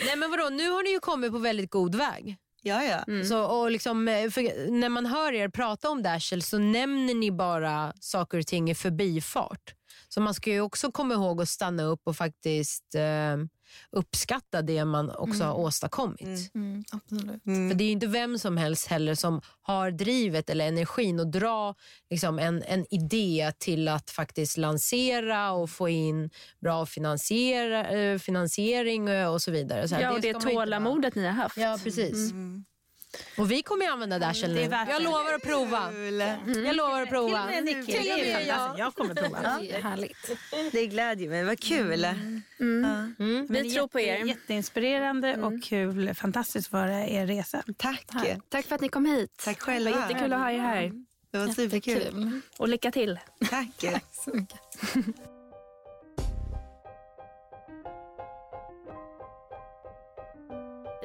Nej 0.07 0.17
men 0.17 0.31
vadå, 0.31 0.49
nu 0.49 0.71
har 0.71 0.83
ni 0.83 0.91
ju 0.91 1.01
kommit 1.01 1.33
på 1.33 1.39
väldigt 1.39 1.71
god 1.71 1.95
väg. 1.95 2.37
Ja, 2.63 2.85
ja. 2.85 2.99
Mm. 3.09 3.25
Så, 3.25 3.45
och 3.45 3.71
liksom, 3.71 4.09
eh, 4.09 4.15
när 4.69 4.89
man 4.89 5.07
hör 5.07 5.33
er 5.33 5.49
prata 5.49 5.91
om 5.91 6.03
Dashel 6.03 6.43
så 6.43 6.59
nämner 6.59 7.15
ni 7.15 7.31
bara 7.33 7.93
saker 8.01 8.39
och 8.39 8.47
ting 8.47 8.71
i 8.71 8.75
förbifart. 8.75 9.75
Så 10.09 10.21
man 10.21 10.35
ska 10.35 10.51
ju 10.51 10.61
också 10.61 10.93
komma 10.93 11.15
ihåg 11.15 11.43
att 11.43 11.49
stanna 11.49 11.83
upp 11.83 12.01
och 12.05 12.17
faktiskt 12.17 12.95
eh, 12.95 13.03
uppskatta 13.91 14.63
det 14.63 14.85
man 14.85 15.11
också 15.11 15.45
har 15.45 15.55
åstadkommit. 15.55 16.55
mm, 16.55 16.85
absolut. 16.93 17.43
För 17.43 17.75
det 17.75 17.85
är 17.85 17.93
inte 17.93 18.07
vem 18.07 18.39
som 18.39 18.57
helst 18.57 18.87
heller 18.87 19.15
som 19.15 19.41
har 19.63 19.91
drivet 19.91 20.51
eller 20.51 20.69
energin 20.69 21.21
att 21.21 21.33
dra 21.33 21.75
liksom, 22.11 22.39
en, 22.39 22.63
en 22.63 22.95
idé 22.95 23.53
till 23.59 23.89
att 23.89 24.11
faktiskt 24.11 24.57
lansera 24.57 25.53
och 25.53 25.71
få 25.71 25.89
in 25.89 26.31
bra 26.61 26.87
finansiera, 26.87 27.89
eh, 27.91 28.19
finansiering 28.19 29.09
eh, 29.09 29.33
och 29.33 29.43
så 29.43 29.51
vidare. 29.51 29.89
Så 29.89 29.95
här, 29.95 30.03
Ja, 30.03 30.13
och 30.13 30.21
det 30.21 30.33
vara- 30.33 30.43
tålamodet 30.43 31.15
ni 31.15 31.25
har 31.25 31.33
haft. 31.33 31.57
Ja, 31.57 31.79
precis. 31.85 32.33
Och 33.39 33.51
vi 33.51 33.63
kommer 33.63 33.85
ju 33.85 33.91
använda 33.91 34.19
Dashel 34.19 34.51
är 34.59 34.69
nu. 34.69 34.93
Jag 34.93 35.03
lovar 35.03 35.35
att 35.35 35.43
prova. 35.43 35.93
Jag 36.65 36.77
lovar 36.77 37.03
att 37.03 37.09
prova. 37.09 37.47
Till 37.47 37.59
och 37.59 37.65
med 37.65 37.77
Nicky, 37.77 37.93
Till 37.93 38.13
och 38.13 38.19
med 38.19 38.47
jag. 38.47 38.79
Jag 38.79 38.95
kommer 38.95 39.15
prova. 39.15 39.59
Det 39.61 39.73
är 39.77 39.83
härligt. 39.83 40.31
Det 40.73 40.87
glädjer 40.87 41.29
mig. 41.29 41.45
Vad 41.45 41.61
kul. 41.61 42.01
Ja. 42.03 42.09
Mm. 42.61 43.15
Men 43.19 43.47
Vi 43.63 43.71
tror 43.71 43.89
på 43.89 44.01
er. 44.01 44.25
Jätteinspirerande 44.25 45.37
och 45.37 45.63
kul. 45.65 46.15
Fantastiskt 46.15 46.69
för 46.71 46.89
er 46.89 47.27
resa. 47.27 47.63
Tack. 47.77 48.05
Tack. 48.07 48.39
Tack 48.49 48.67
för 48.67 48.75
att 48.75 48.81
ni 48.81 48.89
kom 48.89 49.07
hit. 49.07 49.43
Tack 49.45 49.59
Det 49.59 49.65
själva. 49.65 49.91
var 49.91 50.01
jättekul 50.01 50.33
att 50.33 50.41
ha 50.41 50.51
er 50.51 50.59
här. 50.59 50.93
Det 51.31 51.39
var 51.39 51.49
superkul. 51.49 52.41
Och 52.59 52.69
lycka 52.69 52.91
till. 52.91 53.19
Tack. 53.51 53.85
Så 54.13 54.31
mycket. 54.31 54.61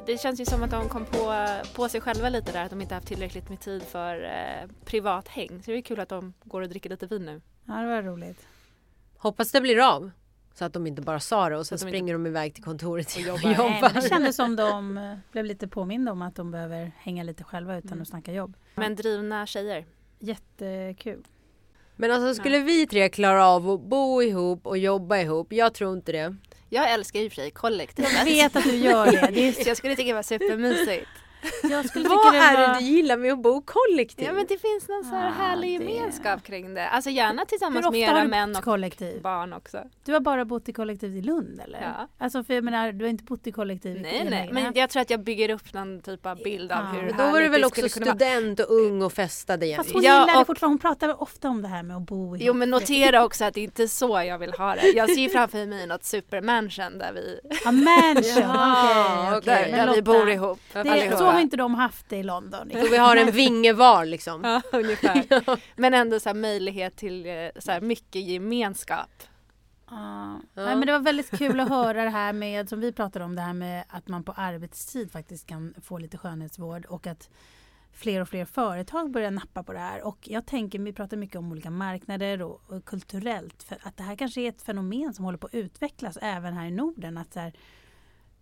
Det 0.06 0.18
känns 0.18 0.40
ju 0.40 0.44
som 0.44 0.62
att 0.62 0.70
de 0.70 0.88
kom 0.88 1.04
på, 1.04 1.34
på 1.74 1.88
sig 1.88 2.00
själva 2.00 2.28
lite 2.28 2.52
där 2.52 2.64
att 2.64 2.70
de 2.70 2.80
inte 2.80 2.94
haft 2.94 3.06
tillräckligt 3.06 3.48
med 3.48 3.60
tid 3.60 3.82
för 3.82 4.24
eh, 4.24 4.70
privat 4.84 5.28
häng. 5.28 5.62
Så 5.64 5.70
det 5.70 5.76
är 5.76 5.82
kul 5.82 6.00
att 6.00 6.08
de 6.08 6.32
går 6.44 6.62
och 6.62 6.68
dricker 6.68 6.90
lite 6.90 7.06
vin 7.06 7.24
nu. 7.24 7.40
Ja, 7.64 7.74
det 7.74 7.86
var 7.86 8.02
roligt. 8.02 8.46
Hoppas 9.16 9.52
det 9.52 9.60
blir 9.60 9.94
av. 9.94 10.10
Så 10.54 10.64
att 10.64 10.72
de 10.72 10.86
inte 10.86 11.02
bara 11.02 11.20
sa 11.20 11.48
det 11.48 11.56
och 11.56 11.66
så 11.66 11.74
att 11.74 11.80
de 11.80 11.86
inte- 11.88 11.96
springer 11.98 12.12
de 12.12 12.26
iväg 12.26 12.54
till 12.54 12.64
kontoret 12.64 13.06
och 13.16 13.20
Och 13.34 13.40
jobbar. 13.42 13.50
jobbar. 13.50 13.80
Nej, 13.94 14.02
det 14.02 14.08
kändes 14.08 14.36
som 14.36 14.56
de 14.56 14.98
eh, 14.98 15.16
blev 15.32 15.44
lite 15.44 15.68
påminda 15.68 16.12
om 16.12 16.22
att 16.22 16.34
de 16.34 16.50
behöver 16.50 16.92
hänga 16.98 17.22
lite 17.22 17.44
själva 17.44 17.78
utan 17.78 18.02
att 18.02 18.08
snacka 18.08 18.32
jobb. 18.32 18.56
Men 18.74 18.96
drivna 18.96 19.46
tjejer. 19.46 19.84
Jättekul. 20.18 21.22
Men 22.02 22.10
alltså 22.10 22.34
skulle 22.34 22.58
vi 22.58 22.86
tre 22.86 23.08
klara 23.08 23.46
av 23.46 23.70
att 23.70 23.80
bo 23.80 24.22
ihop 24.22 24.66
och 24.66 24.78
jobba 24.78 25.18
ihop? 25.18 25.52
Jag 25.52 25.74
tror 25.74 25.92
inte 25.92 26.12
det. 26.12 26.36
Jag 26.68 26.92
älskar 26.92 27.18
ju 27.20 27.24
i 27.24 27.28
och 27.28 27.32
för 27.32 27.36
sig 27.36 27.50
kollektivet. 27.50 28.12
Jag 28.18 28.24
vet 28.24 28.56
att 28.56 28.64
du 28.64 28.76
gör 28.76 29.06
det. 29.06 29.30
det 29.34 29.48
är, 29.48 29.66
jag 29.68 29.76
skulle 29.76 29.96
tycka 29.96 30.08
det 30.08 30.14
var 30.14 30.22
supermysigt. 30.22 31.08
Jag 31.70 31.88
skulle 31.88 32.08
Vad 32.08 32.18
tycka 32.22 32.30
det 32.32 32.38
är 32.38 32.66
var... 32.68 32.74
det 32.74 32.80
du 32.80 32.84
gillar 32.84 33.16
med 33.16 33.32
att 33.32 33.38
bo 33.42 33.62
kollektivt? 33.62 34.26
Ja 34.26 34.32
men 34.32 34.46
det 34.48 34.58
finns 34.58 34.88
någon 34.88 35.04
så 35.04 35.10
här 35.16 35.28
Ah, 35.28 35.30
härlig 35.30 35.80
det- 35.80 35.84
gemenskap 35.92 36.42
kring 36.42 36.74
det. 36.74 36.88
Alltså 36.88 37.10
gärna 37.10 37.44
tillsammans 37.44 37.90
med 37.90 38.00
era 38.00 38.24
män 38.24 38.56
och 38.56 38.64
kollektiv? 38.64 39.22
barn 39.22 39.52
också. 39.52 39.78
Du 40.04 40.12
har 40.12 40.20
bara 40.20 40.44
bott 40.44 40.68
i 40.68 40.72
kollektiv 40.72 41.16
i 41.16 41.20
Lund 41.22 41.60
eller? 41.64 41.80
Ja. 41.82 42.08
Alltså 42.18 42.44
för 42.44 42.54
jag 42.54 42.64
menar, 42.64 42.92
du 42.92 43.04
har 43.04 43.10
inte 43.10 43.24
bott 43.24 43.46
i 43.46 43.52
kollektiv 43.52 43.96
i 43.96 44.00
Nej 44.00 44.10
hela 44.18 44.30
nej, 44.30 44.40
egen- 44.42 44.54
men 44.54 44.72
jag 44.74 44.90
tror 44.90 45.02
att 45.02 45.10
jag 45.10 45.20
bygger 45.20 45.48
upp 45.50 45.72
någon 45.74 46.00
typ 46.02 46.26
av 46.26 46.36
bild 46.42 46.72
av 46.72 46.78
Ja. 46.94 47.00
hur 47.00 47.12
Då 47.12 47.32
var 47.32 47.40
du 47.40 47.48
väl 47.48 47.60
det 47.60 47.66
också 47.66 47.88
student 47.88 48.60
och 48.60 48.70
ung 48.70 49.02
och 49.02 49.12
festade 49.12 49.66
igen. 49.66 49.76
Fast 49.76 49.92
hon 49.92 50.02
Ja, 50.02 50.20
gillar 50.20 50.34
det 50.34 50.40
och- 50.40 50.46
fortfarande. 50.46 50.72
Hon 50.72 50.78
pratar 50.78 51.22
ofta 51.22 51.48
om 51.48 51.62
det 51.62 51.68
här 51.68 51.82
med 51.82 51.96
att 51.96 52.02
bo 52.02 52.26
ihop. 52.36 52.38
Jo 52.40 52.54
men 52.54 52.70
notera 52.70 53.24
också 53.24 53.44
att 53.44 53.54
det 53.54 53.60
inte 53.60 53.82
är 53.82 53.86
så 53.86 54.22
jag 54.26 54.38
vill 54.38 54.52
ha 54.52 54.74
det. 54.74 54.88
Jag 54.88 55.10
ser 55.10 55.20
ju 55.20 55.28
framför 55.28 55.66
mig 55.66 55.86
något 55.86 56.04
supermansion 56.04 56.98
där 56.98 57.12
vi, 57.12 57.40
Ja, 57.64 57.72
mansion. 57.72 58.22
Ja, 58.52 59.36
okej, 59.36 59.38
okej. 59.38 59.62
okej. 59.62 59.72
där, 59.72 59.94
vi 59.94 60.02
bor 60.02 60.30
ihop. 60.30 60.58
Det, 60.72 60.78
allihopa. 60.80 61.16
så 61.18 61.24
har 61.32 61.40
inte 61.40 61.56
de 61.56 61.74
haft 61.74 62.08
det 62.08 62.16
i 62.16 62.22
London. 62.22 62.70
Så 62.70 62.90
vi 62.90 62.96
har 62.96 63.16
en 63.16 63.30
vinge 63.32 63.72
var 63.72 64.04
liksom. 64.04 64.44
Ja, 64.44 64.62
ungefär. 64.78 65.60
Men 65.80 65.94
ändå 65.94 66.20
så 66.20 66.28
här 66.28 66.34
möjlighet 66.34 66.96
till 66.96 67.26
eh, 67.26 67.32
så 67.58 67.72
här 67.72 67.80
mycket 67.80 68.22
gemenskap. 68.22 69.10
Ja. 69.90 70.40
Ja. 70.54 70.64
Nej, 70.64 70.76
men 70.76 70.86
det 70.86 70.92
var 70.92 71.00
väldigt 71.00 71.30
kul 71.30 71.60
att 71.60 71.68
höra 71.68 72.04
det 72.04 72.10
här 72.10 72.32
med, 72.32 72.68
som 72.68 72.80
vi 72.80 72.92
pratade 72.92 73.24
om, 73.24 73.34
det 73.34 73.42
här 73.42 73.52
med 73.52 73.84
att 73.88 74.08
man 74.08 74.24
på 74.24 74.32
arbetstid 74.32 75.12
faktiskt 75.12 75.46
kan 75.46 75.74
få 75.82 75.98
lite 75.98 76.18
skönhetsvård 76.18 76.86
och 76.86 77.06
att 77.06 77.30
fler 77.92 78.20
och 78.20 78.28
fler 78.28 78.44
företag 78.44 79.10
börjar 79.10 79.30
nappa 79.30 79.62
på 79.62 79.72
det 79.72 79.78
här. 79.78 80.06
Och 80.06 80.18
jag 80.22 80.46
tänker, 80.46 80.78
vi 80.78 80.92
pratar 80.92 81.16
mycket 81.16 81.36
om 81.36 81.52
olika 81.52 81.70
marknader 81.70 82.42
och, 82.42 82.60
och 82.66 82.84
kulturellt, 82.84 83.62
för 83.62 83.78
att 83.82 83.96
det 83.96 84.02
här 84.02 84.16
kanske 84.16 84.40
är 84.40 84.48
ett 84.48 84.62
fenomen 84.62 85.14
som 85.14 85.24
håller 85.24 85.38
på 85.38 85.46
att 85.46 85.54
utvecklas 85.54 86.18
även 86.22 86.54
här 86.54 86.66
i 86.66 86.70
Norden. 86.70 87.18
Att 87.18 87.32
så 87.32 87.40
här, 87.40 87.52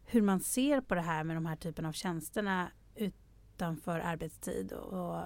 hur 0.04 0.22
man 0.22 0.40
ser 0.40 0.80
på 0.80 0.94
det 0.94 1.00
här 1.00 1.24
med 1.24 1.36
de 1.36 1.46
här 1.46 1.56
typen 1.56 1.86
av 1.86 1.92
tjänsterna 1.92 2.70
utanför 2.96 4.00
arbetstid 4.00 4.72
och, 4.72 5.22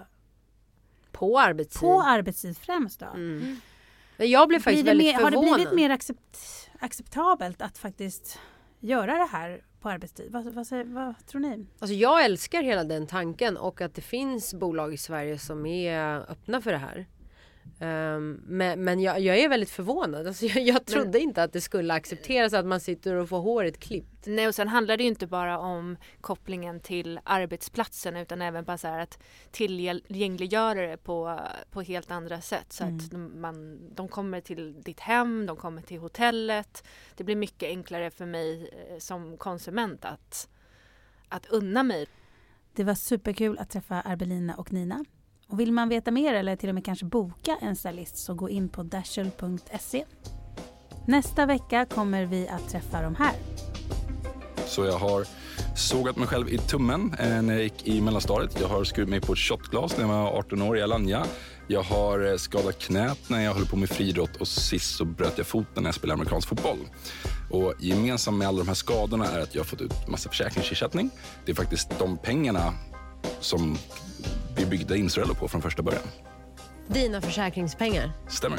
På 1.13 1.39
arbetstid. 1.41 1.81
på 1.81 2.03
arbetstid 2.03 2.59
främst 2.59 3.01
då. 3.01 3.07
Mm. 3.07 3.57
Jag 4.17 4.49
blev 4.49 4.61
faktiskt 4.61 4.87
väldigt 4.87 5.07
mer, 5.07 5.23
har 5.23 5.31
det 5.31 5.37
förvånad. 5.37 5.55
blivit 5.55 5.75
mer 5.75 5.91
accept, 5.91 6.39
acceptabelt 6.81 7.63
att 7.63 7.79
faktiskt 7.79 8.39
göra 8.81 9.19
det 9.19 9.29
här 9.33 9.65
på 9.81 9.89
arbetstid? 9.89 10.33
Vad, 10.33 10.45
vad, 10.45 10.67
säger, 10.67 10.85
vad 10.85 11.27
tror 11.27 11.41
ni? 11.41 11.67
Alltså 11.79 11.95
jag 11.95 12.25
älskar 12.25 12.63
hela 12.63 12.85
den 12.85 13.07
tanken 13.07 13.57
och 13.57 13.81
att 13.81 13.95
det 13.95 14.03
finns 14.03 14.55
bolag 14.55 14.95
i 14.95 14.97
Sverige 14.97 15.39
som 15.39 15.67
är 15.67 16.31
öppna 16.31 16.61
för 16.61 16.73
det 16.73 16.79
här. 16.79 17.07
Um, 17.81 18.41
men 18.47 18.85
men 18.85 19.01
jag, 19.01 19.21
jag, 19.21 19.39
är 19.39 19.49
väldigt 19.49 19.71
förvånad. 19.71 20.27
Alltså 20.27 20.47
jag, 20.47 20.63
jag 20.63 20.87
trodde 20.87 21.11
men, 21.11 21.21
inte 21.21 21.43
att 21.43 21.53
det 21.53 21.61
skulle 21.61 21.95
accepteras 21.95 22.53
att 22.53 22.67
man 22.67 22.81
sitter 22.81 23.15
och 23.15 23.29
får 23.29 23.41
håret 23.41 23.81
klippt. 23.81 24.27
Nej 24.27 24.49
och 24.49 24.55
sen 24.55 24.69
handlar 24.69 24.97
det 24.97 25.03
ju 25.03 25.09
inte 25.09 25.27
bara 25.27 25.59
om 25.59 25.97
kopplingen 26.21 26.81
till 26.81 27.21
arbetsplatsen 27.25 28.17
utan 28.17 28.43
även 28.43 28.65
bara 28.65 28.79
så 28.79 28.89
här 28.89 28.99
att 28.99 29.19
tillgängliggöra 29.51 30.87
det 30.87 30.97
på, 30.97 31.41
på 31.71 31.83
helt 31.83 32.11
andra 32.11 32.41
sätt. 32.41 32.73
Så 32.73 32.85
mm. 32.85 32.97
att 32.97 33.13
man, 33.41 33.81
de 33.95 34.09
kommer 34.09 34.41
till 34.41 34.83
ditt 34.83 35.01
hem, 35.01 35.47
de 35.47 35.57
kommer 35.57 35.83
till 35.83 35.99
hotellet. 35.99 36.85
Det 37.17 37.25
blir 37.25 37.37
mycket 37.37 37.69
enklare 37.69 38.11
för 38.11 38.27
mig 38.27 38.71
eh, 38.91 38.99
som 38.99 39.37
konsument 39.37 40.05
att, 40.05 40.49
att 41.29 41.47
unna 41.47 41.83
mig. 41.83 42.07
Det 42.73 42.85
var 42.85 42.95
superkul 42.95 43.59
att 43.59 43.71
träffa 43.71 44.01
Arbelina 44.01 44.55
och 44.55 44.73
Nina. 44.73 45.05
Och 45.49 45.61
vill 45.61 45.73
man 45.73 45.89
veta 45.89 46.11
mer 46.11 46.35
eller 46.35 46.57
till 46.57 46.69
och 46.69 46.75
med 46.75 46.85
kanske 46.85 47.05
boka 47.05 47.59
en 47.61 47.77
stylist 47.77 48.17
så 48.17 48.35
gå 48.35 48.51
in 48.51 48.69
på 48.69 48.83
dashel.se. 48.83 50.05
Nästa 51.07 51.47
vecka 51.47 51.87
kommer 51.87 52.25
vi 52.25 52.49
att 52.49 52.69
träffa 52.69 53.03
de 53.03 53.15
här. 53.15 53.33
Så 54.67 54.85
jag 54.85 54.99
har 54.99 55.27
sågat 55.77 56.17
mig 56.17 56.27
själv 56.29 56.49
i 56.49 56.59
tummen 56.59 57.15
eh, 57.19 57.43
när 57.43 57.55
jag 57.55 57.63
gick 57.63 57.87
i 57.87 58.01
mellanstadiet. 58.01 58.61
Jag 58.61 58.69
har 58.69 58.85
skurit 58.85 59.09
mig 59.09 59.21
på 59.21 59.33
ett 59.33 59.39
shotglas 59.39 59.97
när 59.97 60.05
jag 60.05 60.09
var 60.09 60.39
18 60.39 60.63
år 60.63 60.79
i 60.79 60.83
Alanya. 60.83 61.27
Jag 61.69 61.83
har 61.83 62.31
eh, 62.31 62.37
skadat 62.37 62.79
knät 62.79 63.19
när 63.29 63.45
jag 63.45 63.55
höll 63.55 63.67
på 63.67 63.77
med 63.77 63.89
friidrott 63.89 64.37
och 64.37 64.49
sist 64.49 64.97
så 64.97 65.05
bröt 65.05 65.39
jag 65.39 65.47
foten 65.47 65.83
när 65.83 65.89
jag 65.89 65.95
spelade 65.95 66.15
amerikansk 66.15 66.49
fotboll. 66.49 66.79
Och 67.51 67.75
gemensamt 67.81 68.39
med 68.39 68.49
alla 68.49 68.59
de 68.59 68.69
här 68.69 68.75
skadorna 68.75 69.27
är 69.27 69.41
att 69.41 69.55
jag 69.55 69.61
har 69.61 69.67
fått 69.67 69.81
ut 69.81 70.09
massa 70.09 70.29
försäkringsersättning. 70.29 71.11
Det 71.45 71.53
är 71.53 71.57
faktiskt 71.57 71.99
de 71.99 72.17
pengarna 72.17 72.75
som 73.41 73.79
vi 74.57 74.67
byggde 74.67 74.99
Insurello 74.99 75.35
på 75.35 75.49
från 75.49 75.63
första 75.63 75.83
början. 75.83 76.03
Dina 76.87 77.21
försäkringspengar? 77.21 78.11
Stämmer. 78.29 78.59